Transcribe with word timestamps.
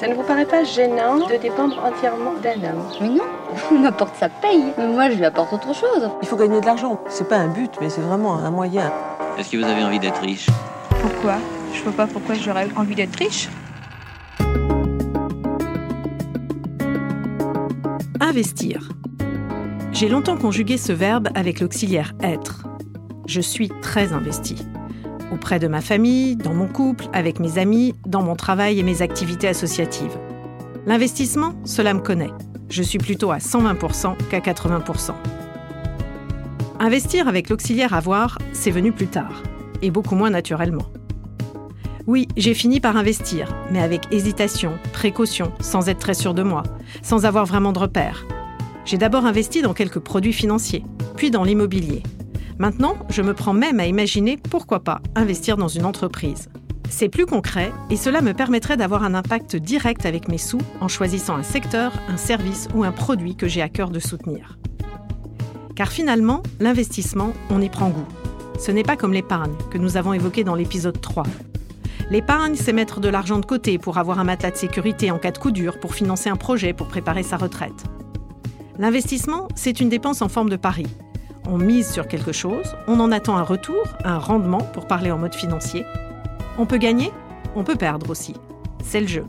Ça 0.00 0.08
ne 0.08 0.14
vous 0.14 0.22
paraît 0.22 0.46
pas 0.46 0.64
gênant 0.64 1.18
de 1.28 1.36
dépendre 1.36 1.76
entièrement 1.84 2.32
d'un 2.42 2.54
homme? 2.54 2.84
Mais 3.02 3.08
non, 3.10 3.24
on 3.70 3.84
apporte 3.84 4.16
sa 4.16 4.30
paye. 4.30 4.72
Mais 4.78 4.86
moi, 4.86 5.10
je 5.10 5.16
lui 5.16 5.26
apporte 5.26 5.52
autre 5.52 5.74
chose. 5.74 6.08
Il 6.22 6.26
faut 6.26 6.36
gagner 6.36 6.58
de 6.58 6.64
l'argent. 6.64 6.98
C'est 7.10 7.28
pas 7.28 7.36
un 7.36 7.48
but, 7.48 7.70
mais 7.82 7.90
c'est 7.90 8.00
vraiment 8.00 8.38
un 8.38 8.50
moyen. 8.50 8.90
Est-ce 9.36 9.50
que 9.50 9.58
vous 9.58 9.64
avez 9.64 9.84
envie 9.84 9.98
d'être 9.98 10.22
riche? 10.22 10.46
Pourquoi? 11.02 11.34
Je 11.74 11.82
vois 11.82 11.92
pas 11.92 12.06
pourquoi 12.06 12.34
j'aurais 12.34 12.68
envie 12.76 12.94
d'être 12.94 13.14
riche. 13.16 13.50
Investir. 18.20 18.88
J'ai 19.92 20.08
longtemps 20.08 20.38
conjugué 20.38 20.78
ce 20.78 20.94
verbe 20.94 21.28
avec 21.34 21.60
l'auxiliaire 21.60 22.14
être. 22.22 22.64
Je 23.26 23.42
suis 23.42 23.68
très 23.82 24.14
investi 24.14 24.66
auprès 25.32 25.58
de 25.58 25.68
ma 25.68 25.80
famille, 25.80 26.36
dans 26.36 26.54
mon 26.54 26.68
couple, 26.68 27.06
avec 27.12 27.40
mes 27.40 27.58
amis, 27.58 27.94
dans 28.06 28.22
mon 28.22 28.36
travail 28.36 28.78
et 28.78 28.82
mes 28.82 29.02
activités 29.02 29.48
associatives. 29.48 30.18
L'investissement, 30.86 31.54
cela 31.64 31.94
me 31.94 32.00
connaît. 32.00 32.30
Je 32.68 32.82
suis 32.82 32.98
plutôt 32.98 33.30
à 33.30 33.38
120% 33.38 34.16
qu'à 34.30 34.38
80%. 34.38 35.12
Investir 36.78 37.28
avec 37.28 37.50
l'auxiliaire 37.50 37.92
avoir, 37.92 38.38
c'est 38.52 38.70
venu 38.70 38.92
plus 38.92 39.08
tard, 39.08 39.42
et 39.82 39.90
beaucoup 39.90 40.14
moins 40.14 40.30
naturellement. 40.30 40.86
Oui, 42.06 42.26
j'ai 42.36 42.54
fini 42.54 42.80
par 42.80 42.96
investir, 42.96 43.54
mais 43.70 43.80
avec 43.80 44.12
hésitation, 44.12 44.72
précaution, 44.92 45.52
sans 45.60 45.88
être 45.88 45.98
très 45.98 46.14
sûr 46.14 46.32
de 46.32 46.42
moi, 46.42 46.62
sans 47.02 47.26
avoir 47.26 47.44
vraiment 47.44 47.72
de 47.72 47.78
repères. 47.78 48.26
J'ai 48.86 48.96
d'abord 48.96 49.26
investi 49.26 49.62
dans 49.62 49.74
quelques 49.74 49.98
produits 49.98 50.32
financiers, 50.32 50.84
puis 51.16 51.30
dans 51.30 51.44
l'immobilier, 51.44 52.02
Maintenant, 52.60 52.98
je 53.08 53.22
me 53.22 53.32
prends 53.32 53.54
même 53.54 53.80
à 53.80 53.86
imaginer 53.86 54.36
pourquoi 54.36 54.80
pas 54.80 55.00
investir 55.14 55.56
dans 55.56 55.66
une 55.66 55.86
entreprise. 55.86 56.50
C'est 56.90 57.08
plus 57.08 57.24
concret 57.24 57.72
et 57.88 57.96
cela 57.96 58.20
me 58.20 58.34
permettrait 58.34 58.76
d'avoir 58.76 59.02
un 59.02 59.14
impact 59.14 59.56
direct 59.56 60.04
avec 60.04 60.28
mes 60.28 60.36
sous 60.36 60.60
en 60.82 60.86
choisissant 60.86 61.36
un 61.36 61.42
secteur, 61.42 61.90
un 62.10 62.18
service 62.18 62.68
ou 62.74 62.84
un 62.84 62.92
produit 62.92 63.34
que 63.34 63.48
j'ai 63.48 63.62
à 63.62 63.70
cœur 63.70 63.88
de 63.88 63.98
soutenir. 63.98 64.58
Car 65.74 65.90
finalement, 65.90 66.42
l'investissement, 66.58 67.32
on 67.48 67.62
y 67.62 67.70
prend 67.70 67.88
goût. 67.88 68.06
Ce 68.58 68.70
n'est 68.70 68.82
pas 68.82 68.98
comme 68.98 69.14
l'épargne 69.14 69.54
que 69.70 69.78
nous 69.78 69.96
avons 69.96 70.12
évoqué 70.12 70.44
dans 70.44 70.54
l'épisode 70.54 71.00
3. 71.00 71.22
L'épargne, 72.10 72.56
c'est 72.56 72.74
mettre 72.74 73.00
de 73.00 73.08
l'argent 73.08 73.38
de 73.38 73.46
côté 73.46 73.78
pour 73.78 73.96
avoir 73.96 74.18
un 74.18 74.24
matelas 74.24 74.50
de 74.50 74.56
sécurité 74.56 75.10
en 75.10 75.18
cas 75.18 75.30
de 75.30 75.38
coup 75.38 75.50
dur, 75.50 75.80
pour 75.80 75.94
financer 75.94 76.28
un 76.28 76.36
projet, 76.36 76.74
pour 76.74 76.88
préparer 76.88 77.22
sa 77.22 77.38
retraite. 77.38 77.86
L'investissement, 78.78 79.48
c'est 79.54 79.80
une 79.80 79.88
dépense 79.88 80.20
en 80.20 80.28
forme 80.28 80.50
de 80.50 80.56
pari 80.56 80.86
on 81.46 81.58
mise 81.58 81.90
sur 81.90 82.06
quelque 82.06 82.32
chose, 82.32 82.74
on 82.86 83.00
en 83.00 83.12
attend 83.12 83.36
un 83.36 83.42
retour, 83.42 83.84
un 84.04 84.18
rendement 84.18 84.60
pour 84.60 84.86
parler 84.86 85.10
en 85.10 85.18
mode 85.18 85.34
financier. 85.34 85.84
On 86.58 86.66
peut 86.66 86.78
gagner, 86.78 87.10
on 87.56 87.64
peut 87.64 87.76
perdre 87.76 88.10
aussi. 88.10 88.34
C'est 88.82 89.00
le 89.00 89.06
jeu. 89.06 89.24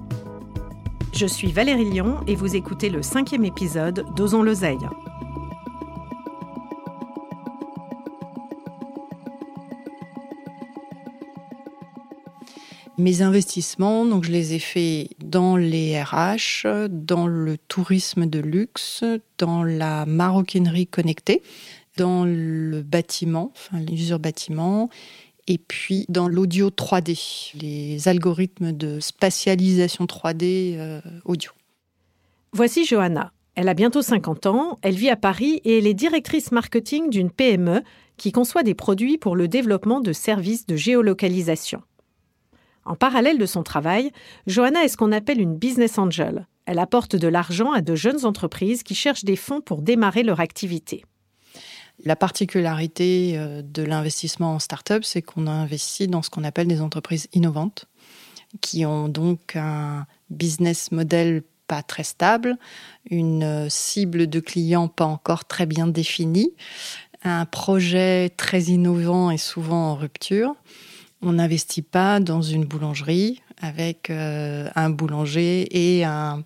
Je 1.13 1.25
suis 1.25 1.51
Valérie 1.51 1.89
Lyon 1.89 2.17
et 2.27 2.35
vous 2.35 2.55
écoutez 2.55 2.89
le 2.89 3.01
cinquième 3.01 3.45
épisode 3.45 4.05
d'Osons 4.15 4.43
l'oseille. 4.43 4.87
Mes 12.97 13.23
investissements, 13.23 14.05
donc 14.05 14.23
je 14.25 14.31
les 14.31 14.53
ai 14.53 14.59
faits 14.59 15.09
dans 15.19 15.57
les 15.57 15.99
RH, 16.01 16.87
dans 16.89 17.25
le 17.25 17.57
tourisme 17.57 18.27
de 18.27 18.39
luxe, 18.39 19.03
dans 19.39 19.63
la 19.63 20.05
maroquinerie 20.05 20.85
connectée 20.85 21.41
dans 21.97 22.25
le 22.25 22.81
bâtiment, 22.81 23.51
enfin 23.55 23.79
l'usure 23.79 24.19
bâtiment, 24.19 24.89
et 25.47 25.57
puis 25.57 26.05
dans 26.09 26.27
l'audio 26.27 26.69
3D, 26.69 27.53
les 27.59 28.07
algorithmes 28.07 28.71
de 28.71 28.99
spatialisation 28.99 30.05
3D 30.05 30.77
euh, 30.77 31.01
audio. 31.25 31.51
Voici 32.53 32.85
Johanna. 32.85 33.31
Elle 33.55 33.67
a 33.67 33.73
bientôt 33.73 34.01
50 34.01 34.45
ans, 34.45 34.79
elle 34.81 34.95
vit 34.95 35.09
à 35.09 35.17
Paris 35.17 35.59
et 35.65 35.77
elle 35.77 35.87
est 35.87 35.93
directrice 35.93 36.51
marketing 36.51 37.09
d'une 37.09 37.29
PME 37.29 37.81
qui 38.15 38.31
conçoit 38.31 38.63
des 38.63 38.75
produits 38.75 39.17
pour 39.17 39.35
le 39.35 39.47
développement 39.47 39.99
de 39.99 40.13
services 40.13 40.65
de 40.65 40.77
géolocalisation. 40.77 41.81
En 42.85 42.95
parallèle 42.95 43.37
de 43.37 43.45
son 43.45 43.63
travail, 43.63 44.11
Johanna 44.47 44.83
est 44.83 44.87
ce 44.87 44.97
qu'on 44.97 45.11
appelle 45.11 45.41
une 45.41 45.55
business 45.57 45.97
angel. 45.97 46.47
Elle 46.65 46.79
apporte 46.79 47.15
de 47.15 47.27
l'argent 47.27 47.71
à 47.71 47.81
de 47.81 47.95
jeunes 47.95 48.25
entreprises 48.25 48.83
qui 48.83 48.95
cherchent 48.95 49.25
des 49.25 49.35
fonds 49.35 49.61
pour 49.61 49.81
démarrer 49.81 50.23
leur 50.23 50.39
activité. 50.39 51.03
La 52.03 52.15
particularité 52.15 53.33
euh, 53.35 53.61
de 53.61 53.83
l'investissement 53.83 54.55
en 54.55 54.59
start-up, 54.59 55.03
c'est 55.03 55.21
qu'on 55.21 55.47
a 55.47 55.51
investi 55.51 56.07
dans 56.07 56.21
ce 56.21 56.29
qu'on 56.29 56.43
appelle 56.43 56.67
des 56.67 56.81
entreprises 56.81 57.27
innovantes, 57.33 57.85
qui 58.59 58.85
ont 58.85 59.07
donc 59.07 59.55
un 59.55 60.05
business 60.29 60.91
model 60.91 61.43
pas 61.67 61.83
très 61.83 62.03
stable, 62.03 62.57
une 63.09 63.43
euh, 63.43 63.69
cible 63.69 64.27
de 64.27 64.39
clients 64.39 64.87
pas 64.87 65.05
encore 65.05 65.45
très 65.45 65.65
bien 65.65 65.87
définie, 65.87 66.53
un 67.23 67.45
projet 67.45 68.29
très 68.35 68.63
innovant 68.63 69.29
et 69.29 69.37
souvent 69.37 69.91
en 69.91 69.95
rupture. 69.95 70.55
On 71.21 71.33
n'investit 71.33 71.83
pas 71.83 72.19
dans 72.19 72.41
une 72.41 72.65
boulangerie 72.65 73.41
avec 73.61 74.09
euh, 74.09 74.69
un 74.75 74.89
boulanger 74.89 75.67
et 75.71 76.03
un, 76.03 76.43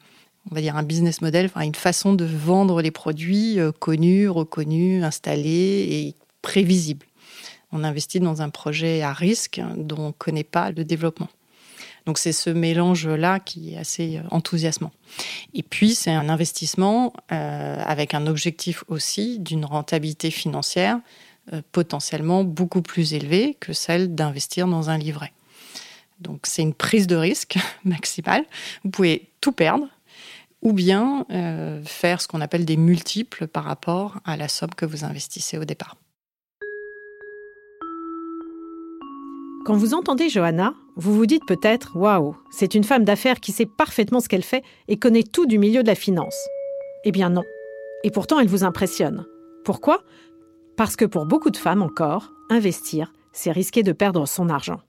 on 0.52 0.56
va 0.56 0.62
dire 0.62 0.76
un 0.76 0.84
business 0.84 1.22
model, 1.22 1.48
enfin 1.48 1.62
une 1.62 1.76
façon 1.76 2.14
de 2.14 2.26
vendre 2.26 2.82
les 2.82 2.92
produits 2.92 3.60
euh, 3.60 3.72
connus, 3.72 4.30
reconnus, 4.30 5.04
installés 5.04 5.88
et 5.90 6.16
prévisibles. 6.42 7.06
On 7.72 7.84
investit 7.84 8.20
dans 8.20 8.42
un 8.42 8.50
projet 8.50 9.02
à 9.02 9.12
risque 9.12 9.62
dont 9.76 9.98
on 10.00 10.08
ne 10.08 10.12
connaît 10.12 10.44
pas 10.44 10.72
le 10.72 10.86
développement. 10.86 11.30
Donc 12.06 12.20
c'est 12.20 12.32
ce 12.32 12.52
mélange-là 12.52 13.40
qui 13.40 13.74
est 13.74 13.78
assez 13.78 14.18
euh, 14.18 14.22
enthousiasmant. 14.30 14.92
Et 15.54 15.64
puis 15.64 15.96
c'est 15.96 16.12
un 16.12 16.30
investissement 16.30 17.14
euh, 17.32 17.84
avec 17.84 18.14
un 18.14 18.28
objectif 18.28 18.84
aussi 18.88 19.40
d'une 19.40 19.66
rentabilité 19.66 20.32
financière 20.32 21.00
potentiellement 21.72 22.44
beaucoup 22.44 22.82
plus 22.82 23.14
élevée 23.14 23.56
que 23.60 23.72
celle 23.72 24.16
d'investir 24.16 24.68
dans 24.68 24.90
un 24.90 24.98
livret. 24.98 25.32
Donc 26.20 26.40
c'est 26.48 26.64
une 26.64 26.74
prise 26.74 27.06
de 27.06 27.16
risque 27.16 27.60
maximale. 27.84 28.46
Vous 28.84 28.90
pouvez 28.90 29.30
tout 29.42 29.52
perdre 29.52 29.88
ou 30.66 30.74
bien 30.74 31.26
euh, 31.32 31.82
faire 31.86 32.20
ce 32.20 32.28
qu'on 32.28 32.42
appelle 32.42 32.66
des 32.66 32.76
multiples 32.76 33.48
par 33.48 33.64
rapport 33.64 34.18
à 34.26 34.36
la 34.36 34.48
somme 34.48 34.74
que 34.76 34.86
vous 34.86 35.06
investissez 35.06 35.60
au 35.60 35.64
départ. 35.64 35.96
Quand 39.64 39.78
vous 39.78 39.94
entendez 39.94 40.28
Johanna, 40.28 40.74
vous 40.96 41.14
vous 41.14 41.28
dites 41.28 41.46
peut-être 41.48 41.96
Waouh, 41.96 42.36
c'est 42.52 42.74
une 42.74 42.84
femme 42.84 43.06
d'affaires 43.06 43.40
qui 43.40 43.52
sait 43.52 43.68
parfaitement 43.68 44.20
ce 44.20 44.28
qu'elle 44.28 44.44
fait 44.44 44.64
et 44.88 44.98
connaît 44.98 45.24
tout 45.24 45.46
du 45.46 45.60
milieu 45.60 45.84
de 45.84 45.88
la 45.88 45.96
finance. 45.96 46.38
Eh 47.04 47.12
bien 47.12 47.30
non. 47.30 47.44
Et 48.04 48.10
pourtant, 48.10 48.40
elle 48.40 48.48
vous 48.48 48.64
impressionne. 48.64 49.26
Pourquoi? 49.64 50.02
Parce 50.78 50.96
que 50.96 51.06
pour 51.06 51.26
beaucoup 51.28 51.52
de 51.52 51.58
femmes 51.58 51.84
encore, 51.84 52.32
investir, 52.50 53.14
c'est 53.34 53.52
risquer 53.52 53.84
de 53.84 53.92
perdre 53.92 54.28
son 54.28 54.50
argent 54.50 54.82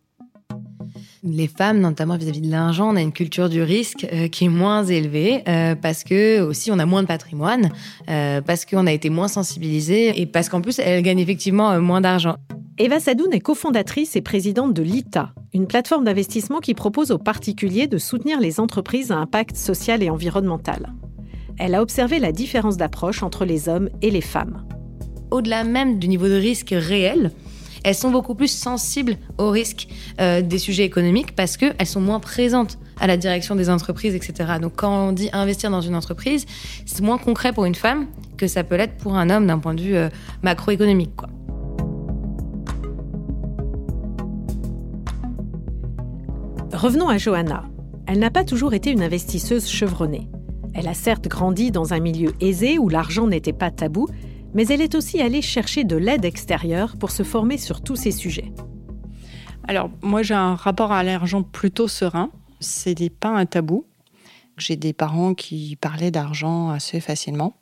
les 1.27 1.49
femmes, 1.49 1.81
notamment 1.81 2.17
vis-à-vis 2.17 2.41
de 2.41 2.51
l'argent, 2.51 2.93
on 2.93 2.97
a 2.97 3.03
une 3.03 3.13
culture 3.13 3.49
du 3.49 3.63
risque 3.63 4.07
euh, 4.13 4.29
qui 4.29 4.45
est 4.45 4.49
moins 4.49 4.85
élevée 4.85 5.43
euh, 5.49 5.75
parce 5.75 6.05
que 6.05 6.41
aussi 6.41 6.71
on 6.71 6.79
a 6.79 6.87
moins 6.87 7.03
de 7.03 7.09
patrimoine, 7.09 7.71
euh, 8.09 8.41
parce 8.41 8.65
qu'on 8.65 8.87
a 8.87 8.93
été 8.93 9.11
moins 9.11 9.29
sensibilisé 9.29 10.21
et 10.21 10.27
parce 10.27 10.49
qu'en 10.49 10.61
plus 10.61 10.79
elles 10.79 11.03
gagnent 11.03 11.19
effectivement 11.19 11.79
moins 11.81 12.01
d'argent. 12.01 12.37
Eva 12.79 13.01
Sadoun 13.01 13.33
est 13.33 13.41
cofondatrice 13.41 14.17
et 14.17 14.21
présidente 14.21 14.75
de 14.75 14.83
l'ITA, 14.83 15.33
une 15.55 15.67
plateforme 15.67 16.05
d'investissement 16.05 16.61
qui 16.61 16.75
propose 16.75 17.11
aux 17.11 17.19
particuliers 17.19 17.87
de 17.87 17.99
soutenir 17.99 18.39
les 18.39 18.61
entreprises 18.61 19.11
à 19.11 19.17
impact 19.17 19.57
social 19.57 20.03
et 20.03 20.11
environnemental. 20.11 20.93
Elle 21.59 21.75
a 21.75 21.81
observé 21.81 22.19
la 22.19 22.33
différence 22.33 22.77
d'approche 22.77 23.23
entre 23.23 23.47
les 23.47 23.71
hommes 23.71 23.89
et 24.03 24.11
les 24.11 24.21
femmes. 24.21 24.67
Au-delà 25.31 25.65
même 25.65 25.99
du 25.99 26.07
niveau 26.07 26.29
de 26.29 26.35
risque 26.35 26.75
réel, 26.77 27.33
elles 27.87 27.95
sont 27.95 28.11
beaucoup 28.11 28.35
plus 28.35 28.51
sensibles 28.51 29.17
aux 29.39 29.49
risques 29.49 29.87
euh, 30.21 30.43
des 30.43 30.59
sujets 30.59 30.83
économiques 30.83 31.37
parce 31.37 31.57
qu'elles 31.57 31.87
sont 31.87 32.01
moins 32.01 32.19
présentes 32.19 32.79
à 33.01 33.07
la 33.07 33.17
direction 33.17 33.55
des 33.55 33.71
entreprises, 33.71 34.17
etc. 34.17 34.55
Donc 34.61 34.73
quand 34.75 35.11
on 35.11 35.13
dit 35.13 35.31
investir 35.33 35.71
dans 35.71 35.81
une 35.81 35.95
entreprise, 35.95 36.47
c'est 36.85 37.03
moins 37.03 37.17
concret 37.17 37.53
pour 37.53 37.65
une 37.65 37.77
femme 37.77 38.09
que 38.37 38.49
ça 38.49 38.65
peut 38.65 38.75
l'être 38.75 38.97
pour 38.97 39.15
un 39.15 39.31
homme 39.31 39.47
d'un 39.47 39.61
point 39.61 39.73
de 39.73 39.81
vue 39.81 39.95
euh, 39.95 40.09
macroéconomique. 40.43 41.13
Revenons 46.73 47.09
à 47.09 47.19
Johanna. 47.19 47.63
Elle 48.09 48.19
n'a 48.19 48.31
pas 48.31 48.43
toujours 48.43 48.75
été 48.75 48.91
une 48.91 49.03
investisseuse 49.03 49.69
chevronnée. 49.69 50.29
Elle 50.75 50.89
a 50.89 50.95
certes 50.95 51.29
grandi 51.29 51.71
dans 51.71 51.95
un 51.95 52.01
milieu 52.01 52.33
aisé 52.41 52.79
où 52.79 52.89
l'argent 52.89 53.29
n'était 53.29 53.53
pas 53.53 53.71
tabou, 53.71 54.09
mais 54.57 54.67
elle 54.69 54.81
est 54.81 54.95
aussi 54.95 55.21
allée 55.21 55.43
chercher 55.43 55.85
de 55.85 55.97
l'aide 55.97 56.25
extérieure 56.25 56.97
pour 56.97 57.11
se 57.11 57.23
former 57.23 57.59
sur 57.59 57.83
tous 57.83 57.95
ces 57.95 58.11
sujets. 58.11 58.53
Alors, 59.69 59.91
moi, 60.01 60.23
j'ai 60.23 60.35
un 60.35 60.55
rapport 60.55 60.93
à 60.93 61.03
l'argent 61.03 61.43
plutôt 61.43 61.89
serein. 61.89 62.31
Ce 62.61 62.89
n'est 62.89 63.11
pas 63.11 63.29
un 63.29 63.45
tabou. 63.45 63.85
J'ai 64.57 64.77
des 64.77 64.95
parents 64.95 65.35
qui 65.35 65.77
parlaient 65.77 66.11
d'argent 66.11 66.71
assez 66.71 67.01
facilement. 67.01 67.59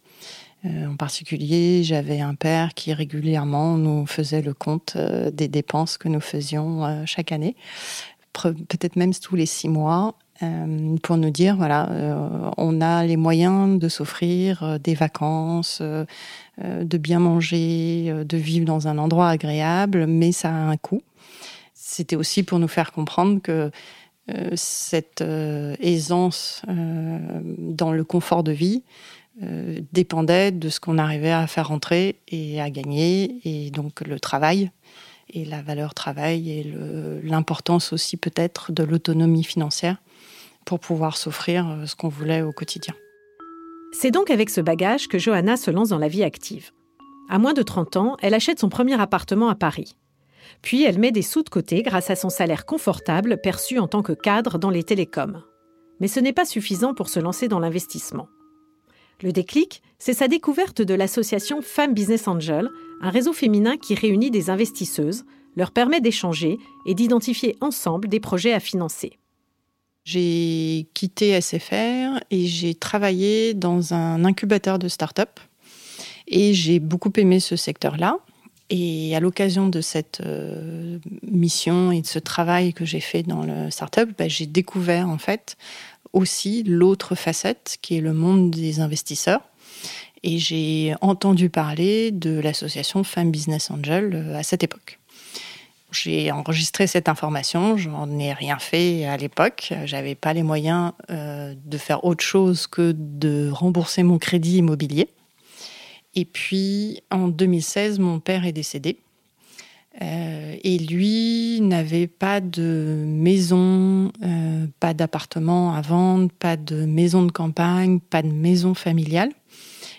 Euh, 0.65 0.87
en 0.87 0.97
particulier, 0.97 1.83
j'avais 1.83 2.21
un 2.21 2.37
père 2.37 2.75
qui 2.75 2.95
régulièrement 2.95 3.77
nous 3.77 4.07
faisait 4.07 4.41
le 4.41 4.55
compte 4.55 4.95
euh, 4.95 5.33
des 5.33 5.49
dépenses 5.49 5.99
que 5.99 6.09
nous 6.09 6.21
faisions 6.21 6.85
euh, 6.85 7.03
chaque 7.07 7.33
année, 7.33 7.57
peut-être 8.33 8.95
même 8.95 9.13
tous 9.15 9.35
les 9.35 9.47
six 9.47 9.69
mois. 9.69 10.17
Euh, 10.43 10.97
pour 11.03 11.17
nous 11.17 11.31
dire 11.31 11.57
voilà, 11.57 11.89
euh, 11.91 12.51
on 12.57 12.81
a 12.81 13.05
les 13.05 13.17
moyens 13.17 13.79
de 13.79 13.89
s'offrir 13.89 14.63
euh, 14.65 14.79
des 14.79 14.95
vacances, 14.95 15.81
de 16.61 16.99
bien 16.99 17.19
manger, 17.19 18.13
de 18.25 18.37
vivre 18.37 18.65
dans 18.65 18.87
un 18.87 18.99
endroit 18.99 19.29
agréable, 19.29 20.07
mais 20.07 20.33
ça 20.33 20.51
a 20.51 20.53
un 20.53 20.77
coût. 20.77 21.03
C'était 21.73 22.17
aussi 22.17 22.43
pour 22.45 22.59
nous 22.59 22.69
faire 22.69 22.93
comprendre 22.93 23.41
que 23.43 23.73
cette 24.55 25.23
aisance 25.81 26.63
dans 26.69 27.93
le 27.93 28.05
confort 28.05 28.45
de 28.45 28.53
vie 28.53 28.85
dépendait 29.93 30.53
de 30.53 30.69
ce 30.69 30.79
qu'on 30.79 30.97
arrivait 30.97 31.33
à 31.33 31.49
faire 31.49 31.69
rentrer 31.69 32.21
et 32.29 32.61
à 32.61 32.71
gagner, 32.71 33.41
et 33.45 33.71
donc 33.73 34.01
le 34.03 34.21
travail 34.21 34.71
et 35.29 35.45
la 35.45 35.63
valeur 35.63 35.95
travail 35.95 36.51
et 36.51 36.75
l'importance 37.23 37.93
aussi 37.93 38.17
peut-être 38.17 38.73
de 38.73 38.83
l'autonomie 38.83 39.45
financière 39.45 39.99
pour 40.65 40.81
pouvoir 40.81 41.17
s'offrir 41.17 41.69
euh, 41.69 41.87
ce 41.87 41.95
qu'on 41.95 42.09
voulait 42.09 42.43
au 42.43 42.53
quotidien. 42.53 42.95
C'est 43.93 44.11
donc 44.11 44.31
avec 44.31 44.51
ce 44.51 44.61
bagage 44.61 45.09
que 45.09 45.19
Johanna 45.19 45.57
se 45.57 45.71
lance 45.71 45.91
dans 45.91 45.99
la 45.99 46.09
vie 46.09 46.25
active. 46.25 46.71
À 47.29 47.39
moins 47.39 47.53
de 47.53 47.63
30 47.63 47.97
ans, 47.97 48.17
elle 48.23 48.35
achète 48.35 48.59
son 48.59 48.69
premier 48.69 49.01
appartement 49.01 49.49
à 49.49 49.55
Paris. 49.55 49.97
Puis 50.63 50.83
elle 50.83 50.99
met 50.99 51.13
des 51.13 51.23
sous 51.23 51.43
de 51.43 51.49
côté 51.49 51.83
grâce 51.83 52.11
à 52.11 52.17
son 52.17 52.29
salaire 52.29 52.67
confortable 52.67 53.41
perçu 53.41 53.79
en 53.79 53.89
tant 53.89 54.03
que 54.03 54.13
cadre 54.13 54.59
dans 54.59 54.71
les 54.71 54.85
télécoms. 54.85 55.43
Mais 56.01 56.09
ce 56.09 56.21
n'est 56.21 56.33
pas 56.33 56.45
suffisant 56.45 56.93
pour 56.93 57.09
se 57.09 57.21
lancer 57.21 57.49
dans 57.49 57.61
l'investissement. 57.61 58.29
Le 59.23 59.33
déclic, 59.33 59.83
c'est 59.99 60.15
sa 60.15 60.29
découverte 60.29 60.83
de 60.83 60.95
l'association 60.95 61.63
Femmes 61.63 61.95
Business 61.95 62.29
Angel, 62.29 62.69
un 63.01 63.11
réseau 63.11 63.33
féminin 63.33 63.77
qui 63.77 63.95
réunit 63.95 64.31
des 64.31 64.51
investisseuses, 64.51 65.25
leur 65.57 65.71
permet 65.71 66.01
d'échanger 66.01 66.59
et 66.87 66.95
d'identifier 66.95 67.57
ensemble 67.61 68.09
des 68.09 68.21
projets 68.21 68.53
à 68.53 68.61
financer. 68.61 69.19
J'ai 70.05 70.87
quitté 70.93 71.41
SFR 71.41 72.21
et 72.31 72.47
j'ai 72.47 72.75
travaillé 72.75 73.55
dans 73.55 73.95
un 73.95 74.25
incubateur 74.25 74.79
de 74.79 74.89
start-up. 74.89 75.41
Et 76.27 76.53
j'ai 76.55 76.79
beaucoup 76.79 77.13
aimé 77.17 77.41
ce 77.41 77.57
secteur-là. 77.57 78.19
Et 78.71 79.15
à 79.15 79.21
l'occasion 79.21 79.69
de 79.69 79.81
cette 79.81 80.21
euh, 80.25 80.99
mission 81.23 81.93
et 81.93 82.01
de 82.01 82.07
ce 82.07 82.19
travail 82.19 82.73
que 82.73 82.85
j'ai 82.85 83.01
fait 83.01 83.23
dans 83.23 83.45
le 83.45 83.71
start-up, 83.71 84.11
bah, 84.19 84.29
j'ai 84.29 84.47
découvert 84.47 85.09
en 85.09 85.19
fait 85.19 85.57
aussi 86.15 86.63
l'autre 86.63 87.15
facette 87.15 87.77
qui 87.83 87.99
est 87.99 88.01
le 88.01 88.15
monde 88.15 88.51
des 88.51 88.81
investisseurs. 88.81 89.41
Et 90.23 90.39
j'ai 90.39 90.95
entendu 91.03 91.51
parler 91.51 92.11
de 92.11 92.41
l'association 92.41 93.05
Femmes 93.05 93.31
Business 93.31 93.71
Angel 93.71 94.15
euh, 94.15 94.39
à 94.39 94.43
cette 94.43 94.63
époque. 94.63 94.99
J'ai 95.93 96.33
enregistré 96.33 96.87
cette 96.87 97.09
information, 97.09 97.77
je 97.77 97.89
n'en 97.89 98.19
ai 98.19 98.33
rien 98.33 98.59
fait 98.59 99.05
à 99.05 99.17
l'époque. 99.17 99.73
J'avais 99.85 100.15
pas 100.15 100.33
les 100.33 100.43
moyens 100.43 100.93
euh, 101.11 101.55
de 101.65 101.79
faire 101.79 102.05
autre 102.05 102.25
chose 102.25 102.67
que 102.67 102.93
de 102.97 103.51
rembourser 103.53 104.03
mon 104.03 104.19
crédit 104.19 104.57
immobilier. 104.57 105.09
Et 106.15 106.25
puis 106.25 107.03
en 107.11 107.29
2016, 107.29 107.99
mon 107.99 108.19
père 108.19 108.45
est 108.45 108.53
décédé. 108.53 108.99
Euh, 110.03 110.57
et 110.65 110.79
lui 110.79 111.61
n'avait 111.61 112.09
pas 112.09 112.41
de 112.41 113.05
maison, 113.07 114.11
euh, 114.25 114.67
pas 114.81 114.93
d'appartement 114.93 115.73
à 115.75 115.83
vendre, 115.83 116.31
pas 116.33 116.57
de 116.57 116.85
maison 116.85 117.23
de 117.23 117.31
campagne, 117.31 118.01
pas 118.01 118.23
de 118.23 118.29
maison 118.29 118.75
familiale. 118.75 119.31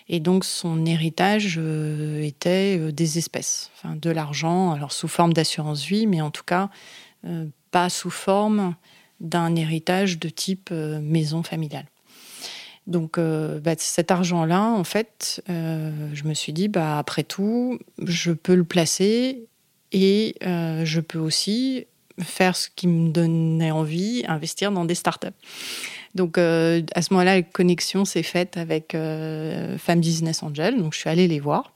Et 0.10 0.20
donc 0.20 0.44
son 0.44 0.86
héritage 0.86 1.56
euh, 1.58 2.22
était 2.22 2.92
des 2.92 3.18
espèces, 3.18 3.72
de 3.86 4.10
l'argent, 4.10 4.72
alors 4.72 4.92
sous 4.92 5.08
forme 5.08 5.34
d'assurance 5.34 5.86
vie, 5.86 6.08
mais 6.08 6.22
en 6.22 6.32
tout 6.32 6.44
cas 6.44 6.70
pas 7.72 7.90
sous 7.90 8.12
forme 8.12 8.76
d'un 9.20 9.56
héritage 9.56 10.20
de 10.20 10.30
type 10.30 10.70
maison 10.70 11.42
familiale. 11.42 11.88
Donc 12.86 13.18
bah, 13.18 13.74
cet 13.80 14.12
argent-là, 14.12 14.62
en 14.62 14.84
fait, 14.84 15.42
je 15.48 16.24
me 16.24 16.36
suis 16.36 16.54
dit, 16.54 16.68
bah, 16.68 17.00
après 17.00 17.24
tout, 17.24 17.80
je 17.98 18.32
peux 18.32 18.54
le 18.54 18.64
placer 18.64 19.48
et 19.98 20.36
je 20.42 21.00
peux 21.00 21.20
aussi 21.20 21.88
faire 22.22 22.56
ce 22.56 22.70
qui 22.76 22.88
me 22.88 23.10
donnait 23.10 23.72
envie, 23.72 24.24
investir 24.28 24.72
dans 24.72 24.86
des 24.86 24.96
startups. 24.96 25.28
Donc 26.14 26.38
euh, 26.38 26.82
à 26.94 27.02
ce 27.02 27.14
moment-là, 27.14 27.36
la 27.36 27.42
connexion 27.42 28.06
s'est 28.06 28.24
faite 28.24 28.58
avec 28.58 28.96
euh, 28.96 29.78
Femmes 29.78 30.00
Business 30.00 30.44
Angel. 30.44 30.78
Donc 30.78 30.94
je 30.94 31.00
suis 31.00 31.10
allée 31.10 31.28
les 31.28 31.40
voir. 31.40 31.74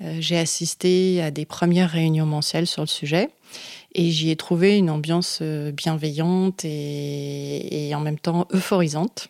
Euh, 0.00 0.16
j'ai 0.20 0.36
assisté 0.36 1.22
à 1.22 1.30
des 1.30 1.44
premières 1.44 1.90
réunions 1.90 2.26
mensuelles 2.26 2.66
sur 2.66 2.82
le 2.82 2.88
sujet 2.88 3.30
et 3.94 4.10
j'y 4.10 4.30
ai 4.30 4.36
trouvé 4.36 4.76
une 4.76 4.90
ambiance 4.90 5.42
bienveillante 5.42 6.64
et, 6.64 7.90
en 7.94 8.00
même 8.00 8.18
temps 8.18 8.46
euphorisante 8.52 9.28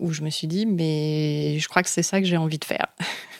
où 0.00 0.12
je 0.12 0.22
me 0.22 0.30
suis 0.30 0.46
dit 0.46 0.66
mais 0.66 1.58
je 1.58 1.68
crois 1.68 1.82
que 1.82 1.88
c'est 1.88 2.02
ça 2.02 2.20
que 2.20 2.26
j'ai 2.26 2.36
envie 2.36 2.58
de 2.58 2.64
faire. 2.64 2.88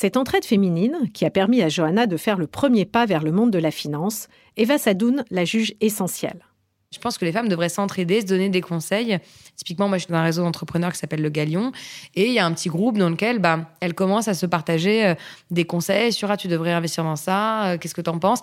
Cette 0.00 0.16
entraide 0.16 0.44
féminine, 0.44 1.10
qui 1.12 1.24
a 1.24 1.30
permis 1.30 1.60
à 1.60 1.68
Johanna 1.68 2.06
de 2.06 2.16
faire 2.16 2.38
le 2.38 2.46
premier 2.46 2.84
pas 2.84 3.04
vers 3.04 3.24
le 3.24 3.32
monde 3.32 3.50
de 3.50 3.58
la 3.58 3.72
finance, 3.72 4.28
Eva 4.56 4.78
Sadoun 4.78 5.24
la 5.32 5.44
juge 5.44 5.74
essentielle. 5.80 6.38
Je 6.92 7.00
pense 7.00 7.18
que 7.18 7.24
les 7.24 7.32
femmes 7.32 7.48
devraient 7.48 7.68
s'entraider, 7.68 8.20
se 8.20 8.26
donner 8.26 8.48
des 8.48 8.60
conseils. 8.60 9.18
Typiquement, 9.56 9.88
moi, 9.88 9.98
je 9.98 10.04
suis 10.04 10.12
dans 10.12 10.18
un 10.18 10.22
réseau 10.22 10.44
d'entrepreneurs 10.44 10.92
qui 10.92 10.98
s'appelle 10.98 11.20
Le 11.20 11.30
Galion. 11.30 11.72
Et 12.14 12.28
il 12.28 12.32
y 12.32 12.38
a 12.38 12.46
un 12.46 12.52
petit 12.52 12.68
groupe 12.68 12.96
dans 12.96 13.10
lequel 13.10 13.40
bah, 13.40 13.72
elles 13.80 13.92
commencent 13.92 14.28
à 14.28 14.34
se 14.34 14.46
partager 14.46 15.04
euh, 15.04 15.14
des 15.50 15.64
conseils 15.64 16.12
sur 16.12 16.30
ah, 16.30 16.36
tu 16.36 16.46
devrais 16.46 16.72
investir 16.72 17.02
dans 17.02 17.16
ça, 17.16 17.64
euh, 17.64 17.76
qu'est-ce 17.76 17.96
que 17.96 18.00
tu 18.00 18.08
en 18.08 18.20
penses? 18.20 18.40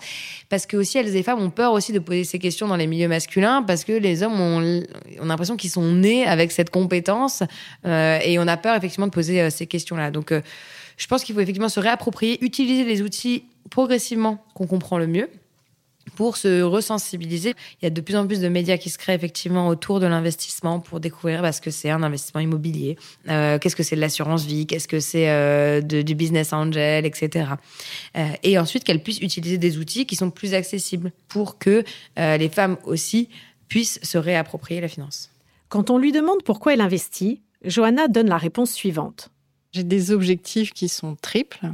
Parce 0.50 0.66
que 0.66 0.76
aussi, 0.76 0.98
elles 0.98 1.08
et 1.08 1.12
les 1.12 1.22
femmes 1.22 1.40
ont 1.40 1.48
peur 1.48 1.72
aussi 1.72 1.94
de 1.94 2.00
poser 2.00 2.24
ces 2.24 2.38
questions 2.38 2.68
dans 2.68 2.76
les 2.76 2.86
milieux 2.86 3.08
masculins 3.08 3.62
parce 3.62 3.82
que 3.82 3.92
les 3.92 4.22
hommes 4.22 4.38
ont, 4.38 4.82
l'impression 5.22 5.56
qu'ils 5.56 5.70
sont 5.70 5.90
nés 5.90 6.26
avec 6.26 6.52
cette 6.52 6.68
compétence 6.68 7.42
euh, 7.86 8.18
et 8.22 8.38
on 8.38 8.46
a 8.46 8.58
peur 8.58 8.76
effectivement 8.76 9.06
de 9.06 9.12
poser 9.12 9.48
ces 9.48 9.66
questions-là. 9.66 10.10
Donc, 10.10 10.34
je 10.96 11.06
pense 11.06 11.24
qu'il 11.24 11.34
faut 11.34 11.40
effectivement 11.40 11.68
se 11.68 11.80
réapproprier, 11.80 12.42
utiliser 12.44 12.84
les 12.84 13.02
outils 13.02 13.44
progressivement 13.70 14.44
qu'on 14.54 14.66
comprend 14.66 14.98
le 14.98 15.06
mieux 15.06 15.28
pour 16.14 16.36
se 16.36 16.62
resensibiliser. 16.62 17.54
Il 17.80 17.84
y 17.84 17.86
a 17.86 17.90
de 17.90 18.00
plus 18.00 18.16
en 18.16 18.26
plus 18.26 18.40
de 18.40 18.48
médias 18.48 18.76
qui 18.76 18.90
se 18.90 18.98
créent 18.98 19.14
effectivement 19.14 19.68
autour 19.68 20.00
de 20.00 20.06
l'investissement 20.06 20.80
pour 20.80 21.00
découvrir 21.00 21.42
bah, 21.42 21.52
ce 21.52 21.60
que 21.60 21.70
c'est 21.70 21.90
un 21.90 22.02
investissement 22.02 22.40
immobilier, 22.40 22.96
euh, 23.28 23.58
qu'est-ce 23.58 23.76
que 23.76 23.82
c'est 23.82 23.96
de 23.96 24.00
l'assurance 24.00 24.44
vie, 24.44 24.66
qu'est-ce 24.66 24.88
que 24.88 25.00
c'est 25.00 25.28
euh, 25.28 25.80
du 25.80 26.14
business 26.14 26.52
angel, 26.52 27.04
etc. 27.06 27.50
Euh, 28.16 28.28
et 28.42 28.58
ensuite 28.58 28.84
qu'elles 28.84 29.02
puissent 29.02 29.20
utiliser 29.20 29.58
des 29.58 29.78
outils 29.78 30.06
qui 30.06 30.16
sont 30.16 30.30
plus 30.30 30.54
accessibles 30.54 31.12
pour 31.28 31.58
que 31.58 31.84
les 32.16 32.48
femmes 32.48 32.76
aussi 32.84 33.28
puissent 33.68 33.98
se 34.02 34.16
réapproprier 34.16 34.80
la 34.80 34.88
finance. 34.88 35.30
Quand 35.68 35.90
on 35.90 35.98
lui 35.98 36.12
demande 36.12 36.42
pourquoi 36.44 36.74
elle 36.74 36.80
investit, 36.80 37.42
Johanna 37.64 38.08
donne 38.08 38.28
la 38.28 38.38
réponse 38.38 38.72
suivante. 38.72 39.30
J'ai 39.76 39.84
des 39.84 40.10
objectifs 40.10 40.72
qui 40.72 40.88
sont 40.88 41.16
triples. 41.20 41.66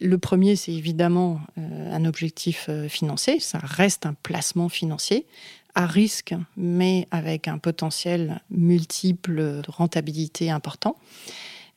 Le 0.00 0.18
premier, 0.18 0.54
c'est 0.54 0.72
évidemment 0.72 1.40
euh, 1.58 1.92
un 1.92 2.04
objectif 2.04 2.66
euh, 2.68 2.88
financier, 2.88 3.40
ça 3.40 3.58
reste 3.58 4.06
un 4.06 4.14
placement 4.14 4.68
financier 4.68 5.26
à 5.74 5.86
risque, 5.86 6.32
mais 6.56 7.08
avec 7.10 7.48
un 7.48 7.58
potentiel 7.58 8.40
multiple 8.50 9.34
de 9.34 9.62
rentabilité 9.66 10.48
important. 10.48 10.96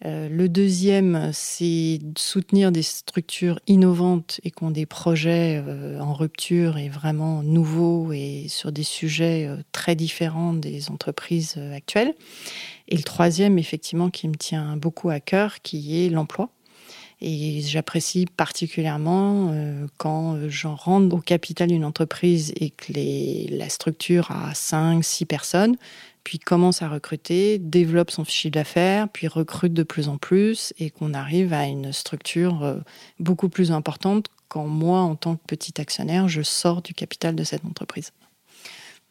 Euh, 0.05 0.27
le 0.29 0.49
deuxième, 0.49 1.31
c'est 1.33 1.99
soutenir 2.17 2.71
des 2.71 2.81
structures 2.81 3.59
innovantes 3.67 4.39
et 4.43 4.51
qui 4.51 4.63
ont 4.63 4.71
des 4.71 4.85
projets 4.85 5.63
en 5.99 6.13
rupture 6.13 6.77
et 6.77 6.89
vraiment 6.89 7.41
nouveaux 7.43 8.11
et 8.11 8.47
sur 8.49 8.71
des 8.71 8.83
sujets 8.83 9.49
très 9.71 9.95
différents 9.95 10.53
des 10.53 10.89
entreprises 10.89 11.57
actuelles. 11.73 12.13
Et 12.89 12.97
le 12.97 13.03
troisième, 13.03 13.57
effectivement, 13.57 14.09
qui 14.09 14.27
me 14.27 14.35
tient 14.35 14.75
beaucoup 14.75 15.09
à 15.09 15.19
cœur, 15.19 15.61
qui 15.61 16.05
est 16.05 16.09
l'emploi. 16.09 16.49
Et 17.25 17.61
j'apprécie 17.61 18.25
particulièrement 18.25 19.51
euh, 19.53 19.87
quand 19.97 20.37
j'en 20.49 20.75
rentre 20.75 21.15
au 21.15 21.19
capital 21.19 21.69
d'une 21.69 21.85
entreprise 21.85 22.51
et 22.57 22.69
que 22.69 22.91
la 23.49 23.69
structure 23.69 24.29
a 24.29 24.53
5, 24.53 25.01
6 25.01 25.25
personnes, 25.25 25.77
puis 26.25 26.37
commence 26.37 26.81
à 26.81 26.89
recruter, 26.89 27.59
développe 27.59 28.11
son 28.11 28.25
chiffre 28.25 28.51
d'affaires, 28.51 29.07
puis 29.07 29.29
recrute 29.29 29.73
de 29.73 29.83
plus 29.83 30.09
en 30.09 30.17
plus 30.17 30.73
et 30.79 30.89
qu'on 30.89 31.13
arrive 31.13 31.53
à 31.53 31.65
une 31.65 31.93
structure 31.93 32.61
euh, 32.61 32.79
beaucoup 33.21 33.47
plus 33.47 33.71
importante 33.71 34.27
quand 34.49 34.67
moi, 34.67 34.99
en 34.99 35.15
tant 35.15 35.37
que 35.37 35.45
petit 35.47 35.79
actionnaire, 35.79 36.27
je 36.27 36.41
sors 36.41 36.81
du 36.81 36.93
capital 36.93 37.35
de 37.35 37.45
cette 37.45 37.63
entreprise. 37.63 38.11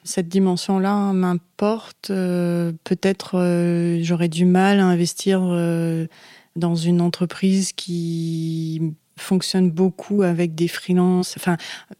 Cette 0.05 0.29
dimension-là 0.29 1.15
m'importe. 1.15 2.11
Euh, 2.11 2.73
peut-être 2.85 4.01
j'aurais 4.03 4.29
du 4.29 4.45
mal 4.45 4.81
à 4.81 4.85
investir 4.85 5.41
dans 6.57 6.75
une 6.75 7.01
entreprise 7.01 7.73
qui 7.73 8.95
fonctionne 9.17 9.71
beaucoup 9.71 10.23
avec 10.23 10.55
des 10.55 10.69
freelances. 10.69 11.35
Enfin, 11.37 11.57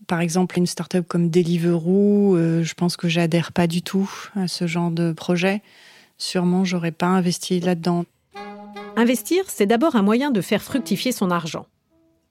par 0.07 0.21
exemple, 0.21 0.59
une 0.59 0.67
startup 0.67 1.07
comme 1.07 1.31
Deliveroo, 1.31 2.37
euh, 2.37 2.63
je 2.63 2.75
pense 2.75 2.97
que 2.97 3.09
j'adhère 3.09 3.53
pas 3.53 3.67
du 3.67 3.83
tout 3.83 4.11
à 4.35 4.49
ce 4.49 4.67
genre 4.67 4.91
de 4.91 5.13
projet. 5.13 5.63
Sûrement, 6.19 6.65
j'aurais 6.65 6.93
pas 6.93 7.07
investi 7.07 7.61
là-dedans. 7.61 8.05
Investir, 8.97 9.45
c'est 9.49 9.67
d'abord 9.67 9.97
un 9.97 10.03
moyen 10.03 10.31
de 10.31 10.41
faire 10.41 10.63
fructifier 10.63 11.13
son 11.13 11.31
argent. 11.31 11.67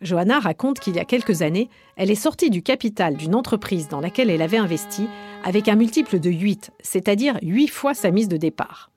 Johanna 0.01 0.39
raconte 0.39 0.79
qu'il 0.79 0.95
y 0.95 0.99
a 0.99 1.05
quelques 1.05 1.41
années, 1.41 1.69
elle 1.95 2.09
est 2.09 2.15
sortie 2.15 2.49
du 2.49 2.63
capital 2.63 3.17
d'une 3.17 3.35
entreprise 3.35 3.87
dans 3.87 3.99
laquelle 3.99 4.29
elle 4.29 4.41
avait 4.41 4.57
investi 4.57 5.07
avec 5.43 5.67
un 5.67 5.75
multiple 5.75 6.19
de 6.19 6.29
8, 6.29 6.71
c'est-à-dire 6.81 7.37
8 7.43 7.67
fois 7.67 7.93
sa 7.93 8.09
mise 8.09 8.27
de 8.27 8.37
départ. 8.37 8.90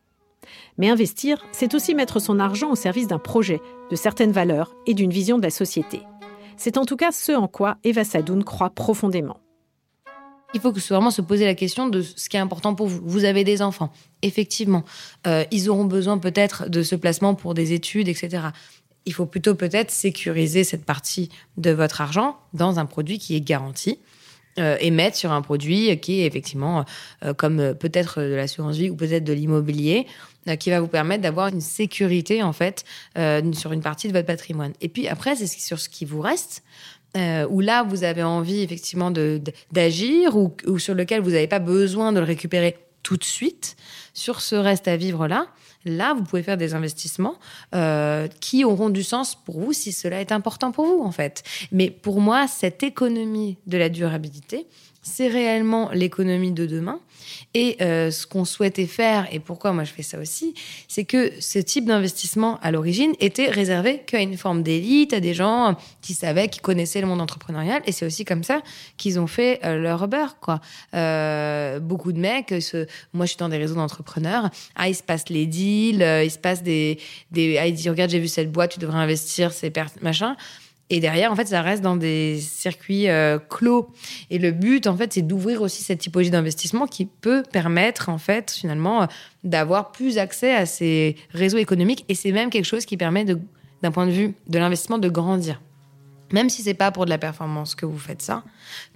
Mais 0.78 0.88
investir, 0.88 1.44
c'est 1.52 1.74
aussi 1.74 1.94
mettre 1.94 2.20
son 2.20 2.38
argent 2.38 2.70
au 2.70 2.76
service 2.76 3.06
d'un 3.06 3.18
projet, 3.18 3.60
de 3.90 3.96
certaines 3.96 4.32
valeurs 4.32 4.74
et 4.86 4.94
d'une 4.94 5.10
vision 5.10 5.38
de 5.38 5.42
la 5.42 5.50
société. 5.50 6.00
C'est 6.56 6.78
en 6.78 6.84
tout 6.84 6.96
cas 6.96 7.12
ce 7.12 7.32
en 7.32 7.48
quoi 7.48 7.78
Eva 7.84 8.04
Sadoun 8.04 8.44
croit 8.44 8.70
profondément. 8.70 9.38
Il 10.54 10.60
faut 10.60 10.70
vraiment 10.70 11.10
se 11.10 11.20
poser 11.20 11.46
la 11.46 11.54
question 11.56 11.88
de 11.88 12.00
ce 12.00 12.28
qui 12.28 12.36
est 12.36 12.40
important 12.40 12.76
pour 12.76 12.86
vous. 12.86 13.00
Vous 13.04 13.24
avez 13.24 13.42
des 13.42 13.60
enfants, 13.60 13.90
effectivement. 14.22 14.84
Euh, 15.26 15.44
ils 15.50 15.68
auront 15.68 15.84
besoin 15.84 16.16
peut-être 16.18 16.70
de 16.70 16.84
ce 16.84 16.94
placement 16.94 17.34
pour 17.34 17.54
des 17.54 17.72
études, 17.72 18.08
etc 18.08 18.50
il 19.06 19.12
faut 19.12 19.26
plutôt 19.26 19.54
peut-être 19.54 19.90
sécuriser 19.90 20.64
cette 20.64 20.84
partie 20.84 21.28
de 21.56 21.70
votre 21.70 22.00
argent 22.00 22.38
dans 22.52 22.78
un 22.78 22.86
produit 22.86 23.18
qui 23.18 23.36
est 23.36 23.40
garanti. 23.40 23.98
Euh, 24.60 24.76
et 24.78 24.92
mettre 24.92 25.16
sur 25.16 25.32
un 25.32 25.42
produit 25.42 25.98
qui 25.98 26.20
est 26.20 26.26
effectivement 26.26 26.84
euh, 27.24 27.34
comme 27.34 27.58
euh, 27.58 27.74
peut-être 27.74 28.20
de 28.20 28.34
l'assurance 28.34 28.76
vie 28.76 28.88
ou 28.88 28.94
peut-être 28.94 29.24
de 29.24 29.32
l'immobilier 29.32 30.06
qui 30.60 30.68
va 30.68 30.78
vous 30.78 30.88
permettre 30.88 31.22
d'avoir 31.22 31.48
une 31.48 31.62
sécurité 31.62 32.42
en 32.42 32.52
fait 32.52 32.84
sur 33.54 33.72
une 33.72 33.80
partie 33.80 34.08
de 34.08 34.12
votre 34.12 34.26
patrimoine. 34.26 34.74
Et 34.82 34.90
puis 34.90 35.08
après, 35.08 35.36
c'est 35.36 35.46
sur 35.46 35.80
ce 35.80 35.88
qui 35.88 36.04
vous 36.04 36.20
reste. 36.20 36.62
où 37.16 37.60
là 37.60 37.82
vous 37.82 38.04
avez 38.04 38.22
envie 38.22 38.60
effectivement 38.60 39.10
d'agir 39.10 40.36
ou, 40.36 40.54
ou, 40.66 40.78
sur 40.78 40.94
lequel 40.94 41.22
vous 41.22 41.30
n'avez 41.30 41.46
pas 41.46 41.60
besoin 41.60 42.12
de 42.12 42.18
le 42.18 42.26
récupérer 42.26 42.76
tout 43.02 43.16
de 43.16 43.24
suite 43.24 43.76
sur 44.12 44.42
ce 44.42 44.54
reste 44.54 44.86
à 44.86 44.98
vivre 44.98 45.28
là 45.28 45.46
là, 45.84 46.14
vous 46.14 46.22
pouvez 46.22 46.42
faire 46.42 46.56
des 46.56 46.74
investissements 46.74 47.36
euh, 47.74 48.28
qui 48.40 48.64
auront 48.64 48.90
du 48.90 49.02
sens 49.02 49.34
pour 49.34 49.60
vous 49.60 49.72
si 49.72 49.92
cela 49.92 50.20
est 50.20 50.32
important 50.32 50.72
pour 50.72 50.86
vous, 50.86 51.02
en 51.02 51.12
fait. 51.12 51.42
Mais 51.72 51.90
pour 51.90 52.20
moi, 52.20 52.46
cette 52.48 52.82
économie 52.82 53.58
de 53.66 53.78
la 53.78 53.88
durabilité, 53.88 54.66
c'est 55.04 55.28
réellement 55.28 55.90
l'économie 55.92 56.50
de 56.50 56.66
demain. 56.66 56.98
Et 57.52 57.76
euh, 57.80 58.10
ce 58.10 58.26
qu'on 58.26 58.44
souhaitait 58.44 58.86
faire, 58.86 59.28
et 59.30 59.38
pourquoi 59.38 59.72
moi 59.72 59.84
je 59.84 59.92
fais 59.92 60.02
ça 60.02 60.18
aussi, 60.18 60.54
c'est 60.88 61.04
que 61.04 61.30
ce 61.38 61.58
type 61.58 61.84
d'investissement 61.84 62.58
à 62.60 62.72
l'origine 62.72 63.12
était 63.20 63.48
réservé 63.48 64.02
qu'à 64.06 64.20
une 64.20 64.36
forme 64.36 64.62
d'élite, 64.62 65.12
à 65.12 65.20
des 65.20 65.34
gens 65.34 65.76
qui 66.00 66.14
savaient, 66.14 66.48
qui 66.48 66.58
connaissaient 66.58 67.00
le 67.00 67.06
monde 67.06 67.20
entrepreneurial. 67.20 67.82
Et 67.86 67.92
c'est 67.92 68.06
aussi 68.06 68.24
comme 68.24 68.42
ça 68.42 68.62
qu'ils 68.96 69.20
ont 69.20 69.26
fait 69.26 69.60
euh, 69.64 69.78
leur 69.78 70.08
beurre, 70.08 70.38
quoi. 70.40 70.60
Euh, 70.94 71.78
beaucoup 71.80 72.12
de 72.12 72.18
mecs, 72.18 72.52
moi 73.12 73.26
je 73.26 73.30
suis 73.30 73.38
dans 73.38 73.48
des 73.48 73.58
réseaux 73.58 73.76
d'entrepreneurs, 73.76 74.50
ah 74.74 74.88
il 74.88 74.94
se 74.94 75.02
passe 75.02 75.28
les 75.28 75.46
deals, 75.46 76.04
il 76.24 76.30
se 76.30 76.38
passe 76.38 76.62
des, 76.62 76.98
ah 77.36 77.66
il 77.66 77.74
dit 77.74 77.88
regarde 77.88 78.10
j'ai 78.10 78.18
vu 78.18 78.28
cette 78.28 78.50
boîte, 78.50 78.72
tu 78.72 78.80
devrais 78.80 78.98
investir, 78.98 79.52
c'est 79.52 79.72
machin. 80.02 80.36
Et 80.90 81.00
derrière, 81.00 81.32
en 81.32 81.36
fait, 81.36 81.46
ça 81.46 81.62
reste 81.62 81.82
dans 81.82 81.96
des 81.96 82.38
circuits 82.40 83.08
euh, 83.08 83.38
clos. 83.38 83.88
Et 84.30 84.38
le 84.38 84.50
but, 84.50 84.86
en 84.86 84.96
fait, 84.96 85.12
c'est 85.14 85.22
d'ouvrir 85.22 85.62
aussi 85.62 85.82
cette 85.82 86.00
typologie 86.00 86.30
d'investissement 86.30 86.86
qui 86.86 87.06
peut 87.06 87.42
permettre, 87.50 88.10
en 88.10 88.18
fait, 88.18 88.50
finalement, 88.50 89.02
euh, 89.02 89.06
d'avoir 89.44 89.92
plus 89.92 90.18
accès 90.18 90.54
à 90.54 90.66
ces 90.66 91.16
réseaux 91.30 91.58
économiques. 91.58 92.04
Et 92.08 92.14
c'est 92.14 92.32
même 92.32 92.50
quelque 92.50 92.66
chose 92.66 92.84
qui 92.84 92.98
permet, 92.98 93.24
d'un 93.24 93.90
point 93.90 94.06
de 94.06 94.12
vue 94.12 94.34
de 94.46 94.58
l'investissement, 94.58 94.98
de 94.98 95.08
grandir. 95.08 95.60
Même 96.32 96.50
si 96.50 96.62
c'est 96.62 96.74
pas 96.74 96.90
pour 96.90 97.06
de 97.06 97.10
la 97.10 97.18
performance 97.18 97.74
que 97.74 97.86
vous 97.86 97.98
faites 97.98 98.20
ça, 98.20 98.42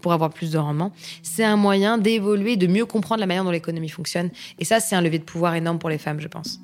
pour 0.02 0.12
avoir 0.12 0.30
plus 0.30 0.50
de 0.50 0.58
rendement, 0.58 0.92
c'est 1.22 1.44
un 1.44 1.56
moyen 1.56 1.96
d'évoluer, 1.96 2.56
de 2.56 2.66
mieux 2.66 2.84
comprendre 2.84 3.20
la 3.20 3.26
manière 3.26 3.44
dont 3.44 3.50
l'économie 3.50 3.88
fonctionne. 3.88 4.30
Et 4.58 4.64
ça, 4.64 4.80
c'est 4.80 4.96
un 4.96 5.00
levier 5.00 5.20
de 5.20 5.24
pouvoir 5.24 5.54
énorme 5.54 5.78
pour 5.78 5.88
les 5.88 5.98
femmes, 5.98 6.20
je 6.20 6.28
pense. 6.28 6.60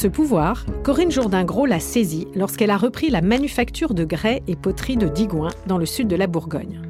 Ce 0.00 0.08
pouvoir, 0.08 0.64
Corinne 0.82 1.10
Jourdain-Gros 1.10 1.66
l'a 1.66 1.78
saisi 1.78 2.26
lorsqu'elle 2.34 2.70
a 2.70 2.78
repris 2.78 3.10
la 3.10 3.20
manufacture 3.20 3.92
de 3.92 4.04
grès 4.04 4.40
et 4.48 4.56
poterie 4.56 4.96
de 4.96 5.08
Digoin 5.08 5.50
dans 5.66 5.76
le 5.76 5.84
sud 5.84 6.08
de 6.08 6.16
la 6.16 6.26
Bourgogne. 6.26 6.80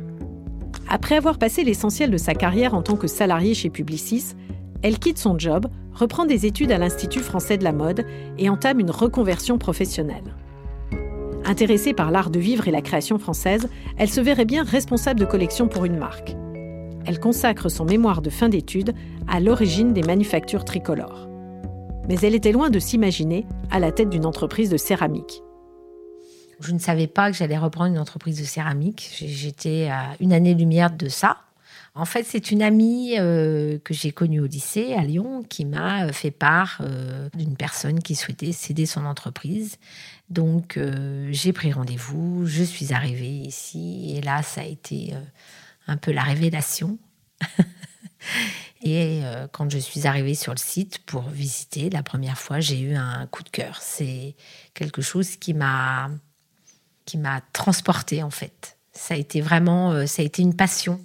Après 0.88 1.16
avoir 1.16 1.36
passé 1.36 1.64
l'essentiel 1.64 2.12
de 2.12 2.16
sa 2.16 2.34
carrière 2.34 2.72
en 2.72 2.82
tant 2.82 2.94
que 2.94 3.08
salariée 3.08 3.54
chez 3.54 3.68
Publicis, 3.68 4.36
elle 4.82 5.00
quitte 5.00 5.18
son 5.18 5.36
job, 5.36 5.66
reprend 5.92 6.24
des 6.24 6.46
études 6.46 6.70
à 6.70 6.78
l'Institut 6.78 7.18
français 7.18 7.58
de 7.58 7.64
la 7.64 7.72
mode 7.72 8.06
et 8.38 8.48
entame 8.48 8.78
une 8.78 8.92
reconversion 8.92 9.58
professionnelle. 9.58 10.36
Intéressée 11.44 11.94
par 11.94 12.12
l'art 12.12 12.30
de 12.30 12.38
vivre 12.38 12.68
et 12.68 12.70
la 12.70 12.80
création 12.80 13.18
française, 13.18 13.68
elle 13.96 14.08
se 14.08 14.20
verrait 14.20 14.44
bien 14.44 14.62
responsable 14.62 15.18
de 15.18 15.24
collection 15.24 15.66
pour 15.66 15.84
une 15.84 15.98
marque. 15.98 16.36
Elle 17.06 17.18
consacre 17.18 17.70
son 17.70 17.86
mémoire 17.86 18.22
de 18.22 18.30
fin 18.30 18.48
d'études 18.48 18.94
à 19.26 19.40
l'origine 19.40 19.92
des 19.92 20.02
manufactures 20.02 20.64
tricolores 20.64 21.29
mais 22.10 22.18
elle 22.22 22.34
était 22.34 22.50
loin 22.50 22.70
de 22.70 22.80
s'imaginer 22.80 23.46
à 23.70 23.78
la 23.78 23.92
tête 23.92 24.10
d'une 24.10 24.26
entreprise 24.26 24.68
de 24.68 24.76
céramique. 24.76 25.44
Je 26.58 26.72
ne 26.72 26.80
savais 26.80 27.06
pas 27.06 27.30
que 27.30 27.36
j'allais 27.36 27.56
reprendre 27.56 27.92
une 27.94 28.00
entreprise 28.00 28.40
de 28.40 28.44
céramique. 28.44 29.12
J'étais 29.24 29.86
à 29.92 30.16
une 30.18 30.32
année-lumière 30.32 30.90
de 30.90 31.08
ça. 31.08 31.36
En 31.94 32.04
fait, 32.04 32.24
c'est 32.24 32.50
une 32.50 32.62
amie 32.62 33.14
euh, 33.16 33.78
que 33.84 33.94
j'ai 33.94 34.10
connue 34.10 34.40
au 34.40 34.46
lycée 34.46 34.92
à 34.94 35.04
Lyon 35.04 35.44
qui 35.48 35.64
m'a 35.64 36.06
euh, 36.06 36.12
fait 36.12 36.32
part 36.32 36.80
euh, 36.80 37.28
d'une 37.36 37.56
personne 37.56 38.00
qui 38.00 38.16
souhaitait 38.16 38.50
céder 38.50 38.86
son 38.86 39.04
entreprise. 39.04 39.76
Donc, 40.30 40.78
j'ai 41.30 41.52
pris 41.52 41.72
rendez-vous, 41.72 42.46
je 42.46 42.62
suis 42.62 42.92
arrivée 42.92 43.26
ici 43.26 44.14
et 44.16 44.20
là, 44.20 44.42
ça 44.42 44.60
a 44.60 44.64
été 44.64 45.12
un 45.88 45.96
peu 45.96 46.12
la 46.12 46.22
révélation. 46.22 46.98
Et 48.82 49.20
euh, 49.24 49.46
quand 49.52 49.70
je 49.70 49.78
suis 49.78 50.06
arrivée 50.06 50.34
sur 50.34 50.52
le 50.52 50.58
site 50.58 51.00
pour 51.06 51.28
visiter 51.28 51.90
la 51.90 52.02
première 52.02 52.38
fois, 52.38 52.60
j'ai 52.60 52.80
eu 52.80 52.94
un 52.94 53.26
coup 53.26 53.42
de 53.42 53.50
cœur. 53.50 53.78
C'est 53.80 54.36
quelque 54.74 55.02
chose 55.02 55.36
qui 55.36 55.54
m'a 55.54 56.10
qui 57.04 57.18
m'a 57.18 57.40
transportée 57.52 58.22
en 58.22 58.30
fait. 58.30 58.78
Ça 58.92 59.14
a 59.14 59.16
été 59.16 59.40
vraiment, 59.40 59.92
euh, 59.92 60.06
ça 60.06 60.22
a 60.22 60.24
été 60.24 60.42
une 60.42 60.54
passion 60.54 61.00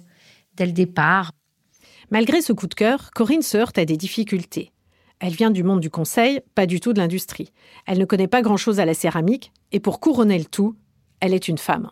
dès 0.54 0.66
le 0.66 0.72
départ. 0.72 1.32
Malgré 2.10 2.40
ce 2.40 2.52
coup 2.52 2.68
de 2.68 2.74
cœur, 2.74 3.10
Corinne 3.12 3.42
se 3.42 3.56
heurte 3.56 3.78
à 3.78 3.84
des 3.84 3.96
difficultés. 3.96 4.72
Elle 5.18 5.34
vient 5.34 5.50
du 5.50 5.62
monde 5.62 5.80
du 5.80 5.90
conseil, 5.90 6.40
pas 6.54 6.66
du 6.66 6.78
tout 6.78 6.92
de 6.92 6.98
l'industrie. 6.98 7.52
Elle 7.86 7.98
ne 7.98 8.04
connaît 8.04 8.28
pas 8.28 8.42
grand-chose 8.42 8.80
à 8.80 8.84
la 8.84 8.94
céramique, 8.94 9.50
et 9.72 9.80
pour 9.80 9.98
couronner 9.98 10.38
le 10.38 10.44
tout, 10.44 10.76
elle 11.20 11.34
est 11.34 11.48
une 11.48 11.58
femme. 11.58 11.90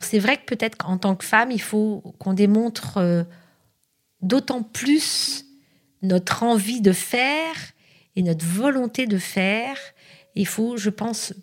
C'est 0.00 0.18
vrai 0.18 0.36
que 0.36 0.44
peut-être 0.44 0.76
qu'en 0.76 0.98
tant 0.98 1.14
que 1.14 1.24
femme, 1.24 1.50
il 1.50 1.60
faut 1.60 2.02
qu'on 2.18 2.34
démontre 2.34 2.98
euh, 2.98 3.24
d'autant 4.24 4.62
plus 4.62 5.44
notre 6.02 6.42
envie 6.42 6.80
de 6.80 6.92
faire 6.92 7.54
et 8.16 8.22
notre 8.22 8.44
volonté 8.44 9.06
de 9.06 9.18
faire. 9.18 9.76
Il 10.34 10.46
faut, 10.46 10.76
je 10.76 10.90
pense, 10.90 11.34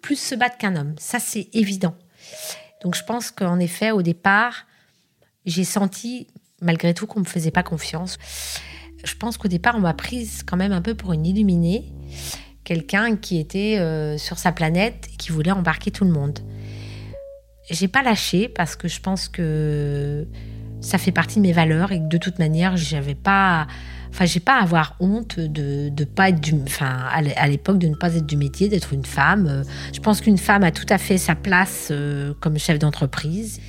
plus 0.00 0.16
se 0.16 0.34
battre 0.34 0.56
qu'un 0.56 0.76
homme. 0.76 0.94
Ça, 0.98 1.18
c'est 1.18 1.48
évident. 1.52 1.94
Donc, 2.82 2.94
je 2.94 3.02
pense 3.04 3.30
qu'en 3.30 3.58
effet, 3.58 3.90
au 3.90 4.02
départ, 4.02 4.66
j'ai 5.44 5.64
senti, 5.64 6.28
malgré 6.62 6.94
tout, 6.94 7.06
qu'on 7.06 7.20
ne 7.20 7.24
me 7.24 7.28
faisait 7.28 7.50
pas 7.50 7.62
confiance. 7.62 8.18
Je 9.04 9.14
pense 9.16 9.36
qu'au 9.36 9.48
départ, 9.48 9.74
on 9.76 9.80
m'a 9.80 9.94
prise 9.94 10.42
quand 10.44 10.56
même 10.56 10.72
un 10.72 10.82
peu 10.82 10.94
pour 10.94 11.12
une 11.12 11.26
illuminée, 11.26 11.92
quelqu'un 12.62 13.16
qui 13.16 13.38
était 13.38 13.78
euh, 13.78 14.16
sur 14.18 14.38
sa 14.38 14.52
planète 14.52 15.08
et 15.12 15.16
qui 15.16 15.32
voulait 15.32 15.50
embarquer 15.50 15.90
tout 15.90 16.04
le 16.04 16.10
monde. 16.10 16.38
J'ai 17.70 17.88
pas 17.88 18.02
lâché 18.02 18.48
parce 18.48 18.76
que 18.76 18.88
je 18.88 19.00
pense 19.00 19.28
que 19.28 20.26
ça 20.84 20.98
fait 20.98 21.12
partie 21.12 21.36
de 21.36 21.42
mes 21.42 21.52
valeurs 21.52 21.92
et 21.92 21.98
de 21.98 22.18
toute 22.18 22.38
manière, 22.38 22.76
j'avais 22.76 23.14
pas. 23.14 23.66
Enfin, 24.10 24.26
j'ai 24.26 24.38
pas 24.38 24.58
à 24.58 24.62
avoir 24.62 24.96
honte 25.00 25.40
de 25.40 25.90
ne 25.90 26.04
pas 26.04 26.28
être 26.28 26.40
du. 26.40 26.54
Enfin, 26.66 27.06
à 27.10 27.48
l'époque, 27.48 27.78
de 27.78 27.88
ne 27.88 27.96
pas 27.96 28.14
être 28.14 28.26
du 28.26 28.36
métier, 28.36 28.68
d'être 28.68 28.92
une 28.92 29.04
femme. 29.04 29.64
Je 29.92 30.00
pense 30.00 30.20
qu'une 30.20 30.38
femme 30.38 30.62
a 30.62 30.70
tout 30.70 30.86
à 30.88 30.98
fait 30.98 31.18
sa 31.18 31.34
place 31.34 31.88
euh, 31.90 32.34
comme 32.40 32.58
chef 32.58 32.78
d'entreprise. 32.78 33.60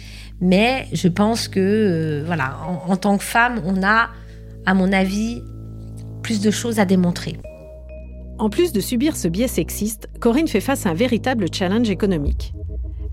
Mais 0.41 0.87
je 0.91 1.07
pense 1.07 1.47
que, 1.47 1.59
euh, 1.59 2.23
voilà, 2.25 2.57
en 2.85 2.97
tant 2.97 3.17
que 3.17 3.23
femme, 3.23 3.61
on 3.65 3.81
a, 3.81 4.09
à 4.65 4.73
mon 4.73 4.91
avis, 4.91 5.41
plus 6.21 6.41
de 6.41 6.51
choses 6.51 6.79
à 6.79 6.85
démontrer. 6.85 7.37
En 8.37 8.49
plus 8.49 8.73
de 8.73 8.81
subir 8.81 9.15
ce 9.15 9.29
biais 9.29 9.47
sexiste, 9.47 10.09
Corinne 10.19 10.49
fait 10.49 10.59
face 10.59 10.85
à 10.85 10.89
un 10.89 10.93
véritable 10.93 11.45
challenge 11.53 11.89
économique. 11.89 12.53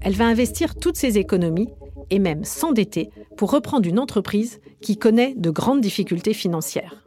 Elle 0.01 0.15
va 0.15 0.27
investir 0.27 0.75
toutes 0.75 0.97
ses 0.97 1.17
économies 1.17 1.69
et 2.13 2.19
même 2.19 2.45
s'endetter 2.45 3.11
pour 3.39 3.51
reprendre 3.51 3.89
une 3.89 3.99
entreprise 3.99 4.61
qui 4.83 4.99
connaît 4.99 5.35
de 5.35 5.49
grandes 5.49 5.81
difficultés 5.81 6.35
financières. 6.35 7.03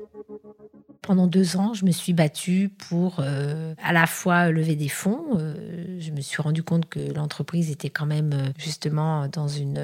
Pendant 1.04 1.28
deux 1.28 1.58
ans, 1.58 1.76
je 1.76 1.86
me 1.86 1.92
suis 1.92 2.14
battue 2.14 2.72
pour 2.90 3.18
euh, 3.20 3.76
à 3.84 3.94
la 3.94 4.08
fois 4.08 4.50
lever 4.50 4.76
des 4.76 4.90
fonds. 4.90 5.38
Euh, 5.38 6.00
je 6.00 6.10
me 6.10 6.22
suis 6.22 6.42
rendu 6.42 6.64
compte 6.64 6.90
que 6.90 7.14
l'entreprise 7.14 7.70
était 7.70 7.92
quand 7.92 8.08
même 8.08 8.34
euh, 8.34 8.50
justement 8.58 9.28
dans 9.28 9.48
une, 9.48 9.80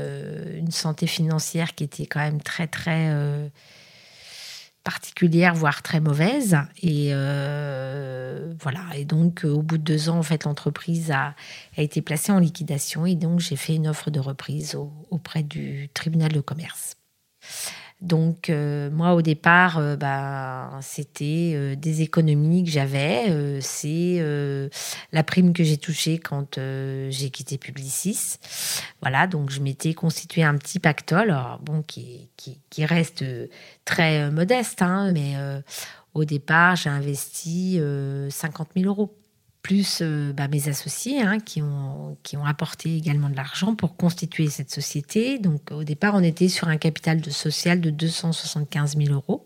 une, 0.58 0.72
santé 0.72 1.06
financière 1.06 1.76
qui 1.76 1.84
était 1.84 2.08
quand 2.08 2.22
même 2.22 2.42
très 2.42 2.66
très 2.66 3.14
particulière, 4.84 5.54
voire 5.54 5.82
très 5.82 6.00
mauvaise. 6.00 6.58
Et 6.82 7.10
euh, 7.12 8.54
voilà. 8.60 8.82
Et 8.96 9.06
donc, 9.06 9.46
euh, 9.46 9.50
au 9.50 9.62
bout 9.62 9.78
de 9.78 9.84
deux 9.84 10.10
ans, 10.10 10.18
en 10.18 10.24
fait, 10.24 10.44
l'entreprise 10.44 11.12
a, 11.12 11.36
a, 11.78 11.82
été 11.82 12.02
placée 12.02 12.32
en 12.32 12.40
liquidation. 12.40 13.06
Et 13.06 13.16
donc, 13.16 13.40
j'ai 13.40 13.56
fait 13.56 13.76
une 13.76 13.88
offre 13.88 14.12
de 14.12 14.20
reprise 14.20 14.78
auprès 15.10 15.44
du 15.44 15.90
tribunal 15.94 16.32
de 16.32 16.42
commerce. 16.42 16.96
Donc 18.02 18.50
euh, 18.50 18.90
moi 18.90 19.14
au 19.14 19.22
départ, 19.22 19.78
euh, 19.78 19.96
bah, 19.96 20.72
c'était 20.82 21.54
euh, 21.54 21.76
des 21.76 22.02
économies 22.02 22.64
que 22.64 22.72
j'avais. 22.72 23.60
c'est 23.62 24.20
la 25.12 25.24
prime 25.24 25.54
que 25.54 25.64
j'ai 25.64 25.78
touchée 25.78 26.18
quand 26.18 26.58
j'ai 26.58 27.30
quitté 27.30 27.58
Publicis. 27.58 28.38
Voilà, 29.02 29.28
donc 29.28 29.52
je 29.52 29.62
m'étais 29.62 29.94
constitué 29.94 30.44
un 30.44 30.58
petit 30.58 30.80
pactole, 30.80 31.36
bon, 31.62 31.82
qui, 31.84 32.30
qui, 32.38 32.86
reste 32.86 33.24
très 33.86 34.32
modeste, 34.32 34.82
hein, 34.82 35.12
mais 35.14 35.36
au 36.14 36.26
départ 36.26 36.76
j'ai 36.76 36.90
investi 36.90 37.80
50 38.30 38.70
000 38.76 38.88
euros 38.88 39.21
plus 39.62 40.00
euh, 40.02 40.34
bah, 40.34 40.48
mes 40.48 40.70
associés 40.70 41.22
hein, 41.22 41.40
qui, 41.40 41.62
ont, 41.62 42.18
qui 42.24 42.38
ont 42.38 42.46
apporté 42.46 42.96
également 42.96 43.30
de 43.30 43.36
l'argent 43.36 43.76
pour 43.76 43.96
constituer 43.96 44.50
cette 44.50 44.72
société. 44.72 45.40
Donc 45.40 45.72
au 45.72 45.84
départ, 45.84 46.16
on 46.16 46.24
était 46.24 46.50
sur 46.50 46.68
un 46.68 46.78
capital 46.78 47.22
de 47.22 47.30
social 47.30 47.82
de 47.82 47.90
275 47.90 48.98
000 48.98 49.14
euros. 49.14 49.46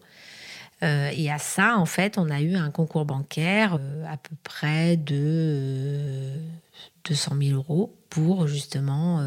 Euh, 0.84 1.10
et 1.16 1.32
à 1.32 1.38
ça, 1.38 1.78
en 1.78 1.86
fait, 1.86 2.18
on 2.18 2.30
a 2.30 2.42
eu 2.42 2.56
un 2.56 2.70
concours 2.70 3.06
bancaire 3.06 3.78
euh, 3.80 4.06
à 4.08 4.18
peu 4.18 4.36
près 4.44 4.98
de 4.98 6.32
200 7.06 7.36
000 7.42 7.56
euros 7.58 7.96
pour 8.10 8.48
justement 8.48 9.22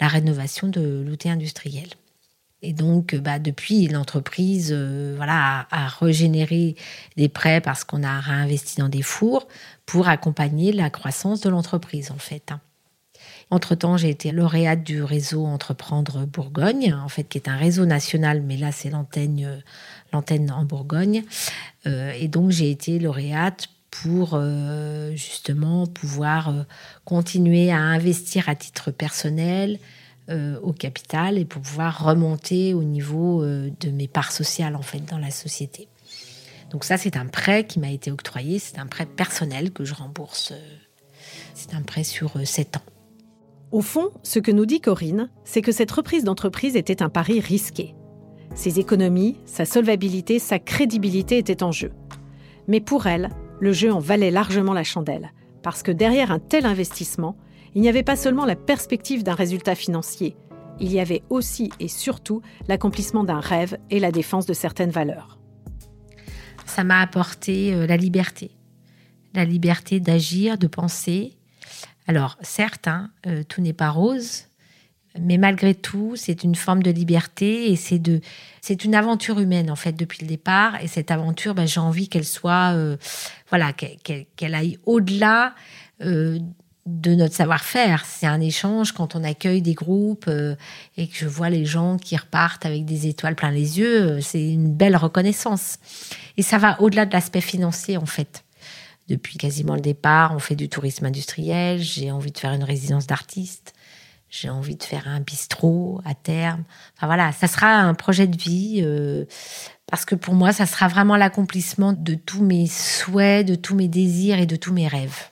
la 0.00 0.06
rénovation 0.06 0.68
de 0.68 1.04
l'outil 1.04 1.28
industriel. 1.28 1.88
Et 2.62 2.72
donc, 2.72 3.14
bah, 3.14 3.38
depuis, 3.38 3.88
l'entreprise 3.88 4.72
voilà, 5.16 5.66
a, 5.70 5.84
a, 5.84 5.88
régénéré 5.88 6.76
des 7.16 7.28
prêts 7.28 7.60
parce 7.60 7.84
qu'on 7.84 8.02
a 8.02 8.20
réinvesti 8.20 8.80
dans 8.80 8.88
des 8.88 9.02
fours 9.02 9.48
pour 9.86 10.08
accompagner 10.08 10.72
la 10.72 10.90
croissance 10.90 11.40
de 11.40 11.48
l'entreprise, 11.48 12.10
en 12.10 12.18
fait. 12.18 12.52
Entre-temps, 13.50 13.96
j'ai 13.96 14.10
été 14.10 14.30
lauréate 14.30 14.84
du 14.84 15.02
réseau 15.02 15.44
Entreprendre 15.44 16.24
Bourgogne, 16.24 16.94
en 16.94 17.08
fait, 17.08 17.24
qui 17.24 17.36
est 17.36 17.48
un 17.48 17.56
réseau 17.56 17.84
national, 17.84 18.42
mais 18.42 18.56
là, 18.56 18.70
c'est 18.70 18.90
l'antenne, 18.90 19.62
l'antenne 20.12 20.52
en 20.52 20.64
Bourgogne. 20.64 21.24
Euh, 21.86 22.12
et 22.12 22.28
donc, 22.28 22.50
j'ai 22.50 22.70
été 22.70 23.00
lauréate 23.00 23.68
pour 23.90 24.34
euh, 24.34 25.10
justement 25.16 25.88
pouvoir 25.88 26.50
euh, 26.50 26.62
continuer 27.04 27.72
à 27.72 27.78
investir 27.78 28.48
à 28.48 28.54
titre 28.54 28.92
personnel 28.92 29.80
au 30.30 30.72
capital 30.72 31.38
et 31.38 31.44
pour 31.44 31.60
pouvoir 31.60 32.04
remonter 32.04 32.72
au 32.74 32.84
niveau 32.84 33.44
de 33.44 33.90
mes 33.90 34.06
parts 34.06 34.32
sociales, 34.32 34.76
en 34.76 34.82
fait, 34.82 35.00
dans 35.00 35.18
la 35.18 35.30
société. 35.30 35.88
Donc 36.70 36.84
ça, 36.84 36.96
c'est 36.96 37.16
un 37.16 37.26
prêt 37.26 37.64
qui 37.64 37.80
m'a 37.80 37.90
été 37.90 38.10
octroyé, 38.12 38.58
c'est 38.58 38.78
un 38.78 38.86
prêt 38.86 39.06
personnel 39.06 39.72
que 39.72 39.84
je 39.84 39.94
rembourse. 39.94 40.52
Euh, 40.52 40.76
c'est 41.54 41.74
un 41.74 41.82
prêt 41.82 42.04
sur 42.04 42.32
7 42.42 42.76
euh, 42.76 42.78
ans. 42.78 42.82
Au 43.72 43.82
fond, 43.82 44.10
ce 44.22 44.38
que 44.38 44.50
nous 44.50 44.66
dit 44.66 44.80
Corinne, 44.80 45.30
c'est 45.44 45.62
que 45.62 45.72
cette 45.72 45.90
reprise 45.90 46.24
d'entreprise 46.24 46.76
était 46.76 47.02
un 47.02 47.08
pari 47.08 47.40
risqué. 47.40 47.94
Ses 48.54 48.80
économies, 48.80 49.36
sa 49.46 49.64
solvabilité, 49.64 50.38
sa 50.38 50.58
crédibilité 50.58 51.38
étaient 51.38 51.62
en 51.62 51.70
jeu. 51.70 51.92
Mais 52.66 52.80
pour 52.80 53.06
elle, 53.06 53.30
le 53.60 53.72
jeu 53.72 53.92
en 53.92 54.00
valait 54.00 54.30
largement 54.30 54.72
la 54.72 54.84
chandelle, 54.84 55.32
parce 55.62 55.82
que 55.82 55.92
derrière 55.92 56.32
un 56.32 56.40
tel 56.40 56.66
investissement, 56.66 57.36
il 57.74 57.82
n'y 57.82 57.88
avait 57.88 58.02
pas 58.02 58.16
seulement 58.16 58.46
la 58.46 58.56
perspective 58.56 59.22
d'un 59.22 59.34
résultat 59.34 59.74
financier, 59.74 60.36
il 60.78 60.92
y 60.92 61.00
avait 61.00 61.22
aussi 61.28 61.70
et 61.78 61.88
surtout 61.88 62.42
l'accomplissement 62.68 63.24
d'un 63.24 63.40
rêve 63.40 63.76
et 63.90 64.00
la 64.00 64.12
défense 64.12 64.46
de 64.46 64.54
certaines 64.54 64.90
valeurs 64.90 65.40
ça 66.70 66.84
m'a 66.84 67.00
apporté 67.00 67.74
euh, 67.74 67.86
la 67.86 67.96
liberté. 67.96 68.52
La 69.34 69.44
liberté 69.44 70.00
d'agir, 70.00 70.56
de 70.56 70.66
penser. 70.66 71.36
Alors, 72.06 72.38
certes, 72.40 72.88
hein, 72.88 73.10
euh, 73.26 73.42
tout 73.46 73.60
n'est 73.60 73.74
pas 73.74 73.90
rose, 73.90 74.44
mais 75.18 75.38
malgré 75.38 75.74
tout, 75.74 76.14
c'est 76.16 76.44
une 76.44 76.54
forme 76.54 76.82
de 76.82 76.90
liberté 76.90 77.70
et 77.70 77.76
c'est 77.76 77.98
de, 77.98 78.20
c'est 78.60 78.84
une 78.84 78.94
aventure 78.94 79.40
humaine 79.40 79.70
en 79.70 79.76
fait 79.76 79.92
depuis 79.92 80.20
le 80.22 80.28
départ. 80.28 80.80
Et 80.82 80.86
cette 80.86 81.10
aventure, 81.10 81.54
ben, 81.54 81.66
j'ai 81.66 81.80
envie 81.80 82.08
qu'elle 82.08 82.24
soit, 82.24 82.72
euh, 82.74 82.96
voilà, 83.50 83.72
qu'elle, 83.72 84.54
aille 84.54 84.78
au-delà 84.86 85.54
de 86.86 87.14
notre 87.14 87.34
savoir-faire. 87.34 88.04
C'est 88.06 88.26
un 88.26 88.40
échange 88.40 88.92
quand 88.92 89.14
on 89.14 89.22
accueille 89.22 89.62
des 89.62 89.74
groupes 89.74 90.30
et 90.96 91.06
que 91.08 91.14
je 91.14 91.26
vois 91.26 91.50
les 91.50 91.64
gens 91.64 91.98
qui 91.98 92.16
repartent 92.16 92.66
avec 92.66 92.84
des 92.84 93.06
étoiles 93.06 93.36
plein 93.36 93.50
les 93.50 93.78
yeux. 93.78 94.20
C'est 94.20 94.52
une 94.52 94.72
belle 94.72 94.96
reconnaissance. 94.96 95.78
Et 96.36 96.42
ça 96.42 96.58
va 96.58 96.80
au-delà 96.80 97.06
de 97.06 97.12
l'aspect 97.12 97.40
financier, 97.40 97.96
en 97.96 98.06
fait. 98.06 98.44
Depuis 99.08 99.38
quasiment 99.38 99.74
le 99.74 99.80
départ, 99.80 100.32
on 100.34 100.38
fait 100.38 100.54
du 100.54 100.68
tourisme 100.68 101.04
industriel. 101.04 101.80
J'ai 101.80 102.12
envie 102.12 102.30
de 102.30 102.38
faire 102.38 102.52
une 102.52 102.62
résidence 102.62 103.08
d'artiste. 103.08 103.74
J'ai 104.30 104.48
envie 104.48 104.76
de 104.76 104.82
faire 104.84 105.08
un 105.08 105.18
bistrot 105.18 106.00
à 106.04 106.14
terme. 106.14 106.62
Enfin 106.96 107.08
voilà, 107.08 107.32
ça 107.32 107.48
sera 107.48 107.80
un 107.80 107.94
projet 107.94 108.28
de 108.28 108.36
vie 108.36 108.80
euh, 108.84 109.24
parce 109.90 110.04
que 110.04 110.14
pour 110.14 110.34
moi, 110.34 110.52
ça 110.52 110.66
sera 110.66 110.86
vraiment 110.86 111.16
l'accomplissement 111.16 111.92
de 111.92 112.14
tous 112.14 112.42
mes 112.42 112.68
souhaits, 112.68 113.44
de 113.44 113.56
tous 113.56 113.74
mes 113.74 113.88
désirs 113.88 114.38
et 114.38 114.46
de 114.46 114.54
tous 114.54 114.72
mes 114.72 114.86
rêves. 114.86 115.30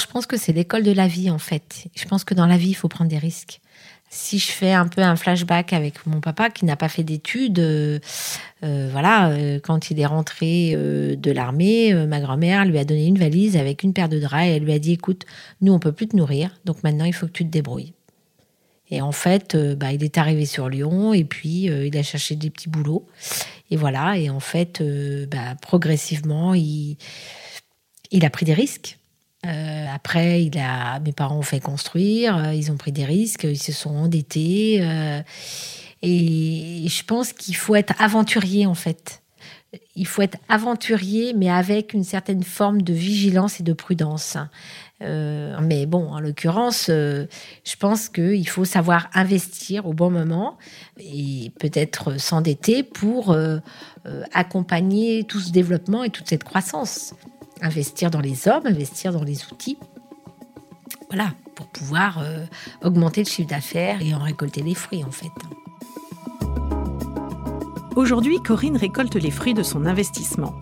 Je 0.00 0.06
pense 0.06 0.26
que 0.26 0.36
c'est 0.36 0.52
l'école 0.52 0.82
de 0.82 0.92
la 0.92 1.06
vie 1.06 1.30
en 1.30 1.38
fait. 1.38 1.86
Je 1.94 2.04
pense 2.06 2.24
que 2.24 2.34
dans 2.34 2.46
la 2.46 2.56
vie, 2.56 2.70
il 2.70 2.74
faut 2.74 2.88
prendre 2.88 3.10
des 3.10 3.18
risques 3.18 3.60
si 4.12 4.38
je 4.38 4.52
fais 4.52 4.72
un 4.72 4.86
peu 4.86 5.00
un 5.00 5.16
flashback 5.16 5.72
avec 5.72 6.06
mon 6.06 6.20
papa 6.20 6.50
qui 6.50 6.66
n'a 6.66 6.76
pas 6.76 6.90
fait 6.90 7.02
d'études, 7.02 7.58
euh, 7.58 7.98
euh, 8.62 8.90
voilà, 8.92 9.30
euh, 9.30 9.58
quand 9.58 9.90
il 9.90 9.98
est 9.98 10.06
rentré 10.06 10.76
de 10.76 11.30
l'armée, 11.30 11.94
ma 12.06 12.20
grand-mère 12.20 12.66
lui 12.66 12.78
a 12.78 12.84
donné 12.84 13.06
une 13.06 13.18
valise 13.18 13.56
avec 13.56 13.82
une 13.82 13.94
paire 13.94 14.10
de 14.10 14.20
draps 14.20 14.44
et 14.44 14.56
elle 14.56 14.64
lui 14.64 14.72
a 14.72 14.78
dit 14.78 14.92
écoute, 14.92 15.24
nous 15.62 15.72
on 15.72 15.78
peut 15.78 15.92
plus 15.92 16.08
te 16.08 16.16
nourrir, 16.16 16.50
donc 16.66 16.84
maintenant 16.84 17.06
il 17.06 17.14
faut 17.14 17.26
que 17.26 17.32
tu 17.32 17.44
te 17.44 17.50
débrouilles. 17.50 17.94
Et 18.90 19.00
en 19.00 19.12
fait, 19.12 19.56
bah, 19.56 19.92
il 19.92 20.04
est 20.04 20.18
arrivé 20.18 20.44
sur 20.44 20.68
Lyon 20.68 21.14
et 21.14 21.24
puis 21.24 21.62
il 21.62 21.96
a 21.96 22.02
cherché 22.02 22.36
des 22.36 22.50
petits 22.50 22.68
boulots 22.68 23.06
et 23.70 23.76
voilà. 23.76 24.18
Et 24.18 24.28
en 24.28 24.40
fait, 24.40 24.82
bah, 25.30 25.54
progressivement, 25.62 26.52
il, 26.52 26.98
il 28.10 28.26
a 28.26 28.28
pris 28.28 28.44
des 28.44 28.52
risques. 28.52 28.98
Euh, 29.44 29.86
après, 29.92 30.44
il 30.44 30.56
a, 30.58 31.00
mes 31.00 31.12
parents 31.12 31.38
ont 31.38 31.42
fait 31.42 31.58
construire, 31.58 32.36
euh, 32.36 32.54
ils 32.54 32.70
ont 32.70 32.76
pris 32.76 32.92
des 32.92 33.04
risques, 33.04 33.42
ils 33.44 33.60
se 33.60 33.72
sont 33.72 33.90
endettés. 33.90 34.78
Euh, 34.82 35.20
et 36.02 36.84
je 36.86 37.04
pense 37.04 37.32
qu'il 37.32 37.56
faut 37.56 37.74
être 37.74 37.94
aventurier, 38.00 38.66
en 38.66 38.74
fait. 38.74 39.20
Il 39.96 40.06
faut 40.06 40.22
être 40.22 40.38
aventurier, 40.48 41.32
mais 41.34 41.50
avec 41.50 41.92
une 41.92 42.04
certaine 42.04 42.44
forme 42.44 42.82
de 42.82 42.92
vigilance 42.92 43.58
et 43.58 43.62
de 43.62 43.72
prudence. 43.72 44.36
mais 45.00 45.86
bon, 45.86 46.12
en 46.12 46.20
l'occurrence, 46.20 46.88
je 46.88 47.76
pense 47.78 48.08
qu'il 48.08 48.48
faut 48.48 48.64
savoir 48.64 49.08
investir 49.14 49.86
au 49.86 49.94
bon 49.94 50.10
moment 50.10 50.58
et 50.98 51.52
peut-être 51.58 52.20
s'endetter 52.20 52.82
pour 52.82 53.34
accompagner 54.32 55.24
tout 55.24 55.40
ce 55.40 55.52
développement 55.52 56.04
et 56.04 56.10
toute 56.10 56.28
cette 56.28 56.44
croissance 56.44 57.14
investir 57.62 58.10
dans 58.10 58.20
les 58.20 58.48
hommes, 58.48 58.66
investir 58.66 59.12
dans 59.12 59.22
les 59.22 59.46
outils. 59.46 59.78
Voilà, 61.08 61.32
pour 61.54 61.66
pouvoir 61.66 62.18
euh, 62.18 62.44
augmenter 62.82 63.22
le 63.22 63.28
chiffre 63.28 63.48
d'affaires 63.48 64.02
et 64.02 64.14
en 64.14 64.20
récolter 64.20 64.62
les 64.62 64.74
fruits 64.74 65.04
en 65.04 65.10
fait. 65.10 65.30
Aujourd'hui, 67.94 68.40
Corinne 68.42 68.76
récolte 68.76 69.16
les 69.16 69.30
fruits 69.30 69.54
de 69.54 69.62
son 69.62 69.84
investissement. 69.84 70.54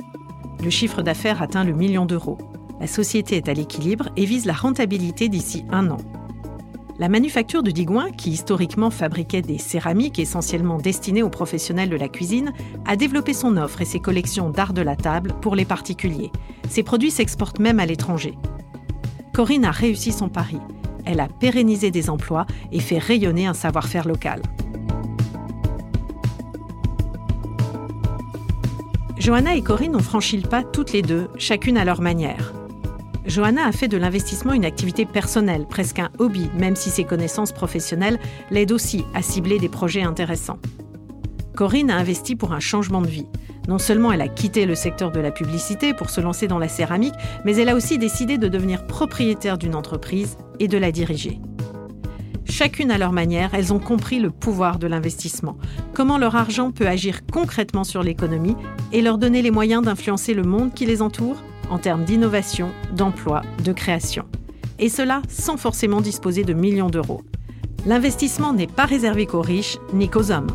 Le 0.62 0.70
chiffre 0.70 1.02
d'affaires 1.02 1.42
atteint 1.42 1.64
le 1.64 1.72
million 1.72 2.04
d'euros. 2.04 2.38
La 2.80 2.86
société 2.86 3.36
est 3.36 3.48
à 3.48 3.54
l'équilibre 3.54 4.08
et 4.16 4.24
vise 4.24 4.46
la 4.46 4.52
rentabilité 4.52 5.28
d'ici 5.28 5.64
un 5.70 5.90
an. 5.90 5.98
La 7.00 7.08
manufacture 7.08 7.62
de 7.62 7.70
Digoin, 7.70 8.10
qui 8.10 8.28
historiquement 8.28 8.90
fabriquait 8.90 9.40
des 9.40 9.56
céramiques 9.56 10.18
essentiellement 10.18 10.76
destinées 10.76 11.22
aux 11.22 11.30
professionnels 11.30 11.88
de 11.88 11.96
la 11.96 12.10
cuisine, 12.10 12.52
a 12.86 12.94
développé 12.94 13.32
son 13.32 13.56
offre 13.56 13.80
et 13.80 13.86
ses 13.86 14.00
collections 14.00 14.50
d'art 14.50 14.74
de 14.74 14.82
la 14.82 14.96
table 14.96 15.32
pour 15.40 15.56
les 15.56 15.64
particuliers. 15.64 16.30
Ses 16.68 16.82
produits 16.82 17.10
s'exportent 17.10 17.58
même 17.58 17.80
à 17.80 17.86
l'étranger. 17.86 18.36
Corinne 19.32 19.64
a 19.64 19.70
réussi 19.70 20.12
son 20.12 20.28
pari. 20.28 20.58
Elle 21.06 21.20
a 21.20 21.28
pérennisé 21.28 21.90
des 21.90 22.10
emplois 22.10 22.46
et 22.70 22.80
fait 22.80 22.98
rayonner 22.98 23.46
un 23.46 23.54
savoir-faire 23.54 24.06
local. 24.06 24.42
Johanna 29.16 29.54
et 29.54 29.62
Corinne 29.62 29.96
ont 29.96 30.00
franchi 30.00 30.36
le 30.36 30.46
pas 30.46 30.62
toutes 30.62 30.92
les 30.92 31.00
deux, 31.00 31.30
chacune 31.38 31.78
à 31.78 31.86
leur 31.86 32.02
manière. 32.02 32.52
Johanna 33.26 33.66
a 33.66 33.72
fait 33.72 33.88
de 33.88 33.96
l'investissement 33.96 34.52
une 34.52 34.64
activité 34.64 35.04
personnelle, 35.04 35.66
presque 35.68 35.98
un 35.98 36.10
hobby, 36.18 36.50
même 36.58 36.76
si 36.76 36.90
ses 36.90 37.04
connaissances 37.04 37.52
professionnelles 37.52 38.18
l'aident 38.50 38.72
aussi 38.72 39.04
à 39.14 39.22
cibler 39.22 39.58
des 39.58 39.68
projets 39.68 40.02
intéressants. 40.02 40.58
Corinne 41.54 41.90
a 41.90 41.96
investi 41.96 42.36
pour 42.36 42.52
un 42.52 42.60
changement 42.60 43.02
de 43.02 43.06
vie. 43.06 43.26
Non 43.68 43.78
seulement 43.78 44.12
elle 44.12 44.22
a 44.22 44.28
quitté 44.28 44.64
le 44.64 44.74
secteur 44.74 45.12
de 45.12 45.20
la 45.20 45.30
publicité 45.30 45.92
pour 45.92 46.08
se 46.08 46.20
lancer 46.20 46.48
dans 46.48 46.58
la 46.58 46.68
céramique, 46.68 47.14
mais 47.44 47.54
elle 47.56 47.68
a 47.68 47.76
aussi 47.76 47.98
décidé 47.98 48.38
de 48.38 48.48
devenir 48.48 48.86
propriétaire 48.86 49.58
d'une 49.58 49.74
entreprise 49.74 50.38
et 50.58 50.68
de 50.68 50.78
la 50.78 50.90
diriger. 50.90 51.38
Chacune 52.46 52.90
à 52.90 52.98
leur 52.98 53.12
manière, 53.12 53.54
elles 53.54 53.72
ont 53.72 53.78
compris 53.78 54.18
le 54.18 54.30
pouvoir 54.30 54.78
de 54.78 54.86
l'investissement, 54.86 55.56
comment 55.92 56.18
leur 56.18 56.34
argent 56.34 56.72
peut 56.72 56.88
agir 56.88 57.20
concrètement 57.30 57.84
sur 57.84 58.02
l'économie 58.02 58.56
et 58.92 59.02
leur 59.02 59.18
donner 59.18 59.42
les 59.42 59.50
moyens 59.50 59.84
d'influencer 59.84 60.34
le 60.34 60.42
monde 60.42 60.72
qui 60.74 60.86
les 60.86 61.02
entoure 61.02 61.36
en 61.70 61.78
termes 61.78 62.04
d'innovation, 62.04 62.70
d'emploi, 62.92 63.42
de 63.64 63.72
création. 63.72 64.24
Et 64.78 64.88
cela 64.88 65.22
sans 65.28 65.56
forcément 65.56 66.00
disposer 66.00 66.44
de 66.44 66.52
millions 66.52 66.90
d'euros. 66.90 67.22
L'investissement 67.86 68.52
n'est 68.52 68.66
pas 68.66 68.84
réservé 68.84 69.26
qu'aux 69.26 69.40
riches 69.40 69.78
ni 69.94 70.08
qu'aux 70.08 70.30
hommes. 70.30 70.48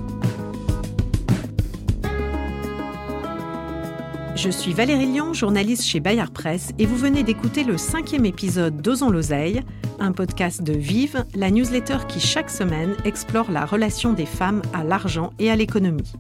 Je 4.36 4.50
suis 4.50 4.74
Valérie 4.74 5.08
Lyon, 5.08 5.34
journaliste 5.34 5.86
chez 5.86 6.00
Bayard 6.00 6.32
Presse, 6.32 6.72
et 6.78 6.86
vous 6.86 6.98
venez 6.98 7.24
d'écouter 7.24 7.64
le 7.64 7.78
cinquième 7.78 8.26
épisode 8.26 8.82
d'Osons 8.82 9.10
l'oseille, 9.10 9.64
un 10.00 10.12
podcast 10.12 10.62
de 10.62 10.74
Vive, 10.74 11.26
la 11.34 11.50
newsletter 11.50 12.00
qui 12.08 12.20
chaque 12.20 12.52
semaine 12.52 12.96
explore 13.06 13.50
la 13.50 13.66
relation 13.66 14.14
des 14.14 14.26
femmes 14.26 14.62
à 14.74 14.84
l'argent 14.84 15.32
et 15.40 15.50
à 15.50 15.56
l'économie. 15.56 16.14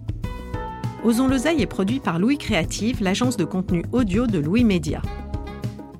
Osons 1.05 1.27
l'oseille 1.27 1.61
est 1.61 1.67
produit 1.67 1.99
par 1.99 2.17
Louis 2.17 2.39
Créative, 2.39 3.03
l'agence 3.03 3.37
de 3.37 3.45
contenu 3.45 3.85
audio 3.91 4.25
de 4.25 4.39
Louis 4.39 4.63
Média. 4.63 5.03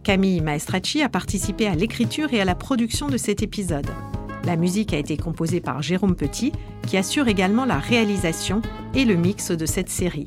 Camille 0.01 0.41
Maestracci 0.41 1.03
a 1.03 1.09
participé 1.09 1.67
à 1.67 1.75
l'écriture 1.75 2.33
et 2.33 2.41
à 2.41 2.45
la 2.45 2.55
production 2.55 3.07
de 3.07 3.17
cet 3.17 3.43
épisode. 3.43 3.85
La 4.45 4.55
musique 4.55 4.95
a 4.95 4.97
été 4.97 5.15
composée 5.15 5.61
par 5.61 5.83
Jérôme 5.83 6.15
Petit, 6.15 6.53
qui 6.87 6.97
assure 6.97 7.27
également 7.27 7.65
la 7.65 7.77
réalisation 7.77 8.63
et 8.95 9.05
le 9.05 9.13
mix 9.13 9.51
de 9.51 9.67
cette 9.67 9.89
série. 9.89 10.25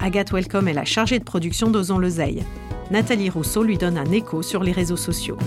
Agathe 0.00 0.32
Welcome 0.32 0.66
est 0.66 0.72
la 0.72 0.84
chargée 0.84 1.20
de 1.20 1.24
production 1.24 1.70
d'Osons 1.70 1.98
l'Oseille. 1.98 2.42
Nathalie 2.90 3.30
Rousseau 3.30 3.62
lui 3.62 3.78
donne 3.78 3.98
un 3.98 4.10
écho 4.10 4.42
sur 4.42 4.64
les 4.64 4.72
réseaux 4.72 4.96
sociaux. 4.96 5.38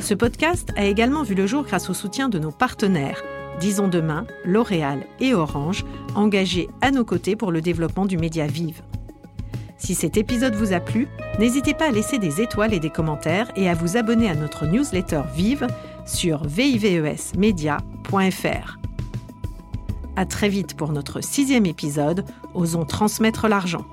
Ce 0.00 0.14
podcast 0.14 0.72
a 0.76 0.84
également 0.84 1.24
vu 1.24 1.34
le 1.34 1.48
jour 1.48 1.64
grâce 1.64 1.90
au 1.90 1.94
soutien 1.94 2.28
de 2.28 2.38
nos 2.38 2.52
partenaires, 2.52 3.24
Disons 3.60 3.88
Demain, 3.88 4.26
L'Oréal 4.42 5.06
et 5.20 5.34
Orange, 5.34 5.84
engagés 6.14 6.70
à 6.80 6.90
nos 6.90 7.04
côtés 7.04 7.36
pour 7.36 7.52
le 7.52 7.60
développement 7.60 8.06
du 8.06 8.16
média 8.16 8.46
Vive. 8.46 8.80
Si 9.76 9.94
cet 9.94 10.16
épisode 10.16 10.54
vous 10.54 10.72
a 10.72 10.80
plu, 10.80 11.08
n'hésitez 11.38 11.74
pas 11.74 11.88
à 11.88 11.90
laisser 11.90 12.18
des 12.18 12.40
étoiles 12.40 12.72
et 12.72 12.80
des 12.80 12.88
commentaires 12.88 13.52
et 13.56 13.68
à 13.68 13.74
vous 13.74 13.98
abonner 13.98 14.30
à 14.30 14.34
notre 14.34 14.64
newsletter 14.64 15.24
Vive 15.34 15.66
sur 16.06 16.46
vivesmedia.fr. 16.46 18.78
À 20.16 20.24
très 20.24 20.48
vite 20.48 20.74
pour 20.74 20.92
notre 20.92 21.22
sixième 21.22 21.66
épisode, 21.66 22.24
Osons 22.54 22.86
transmettre 22.86 23.46
l'argent. 23.46 23.84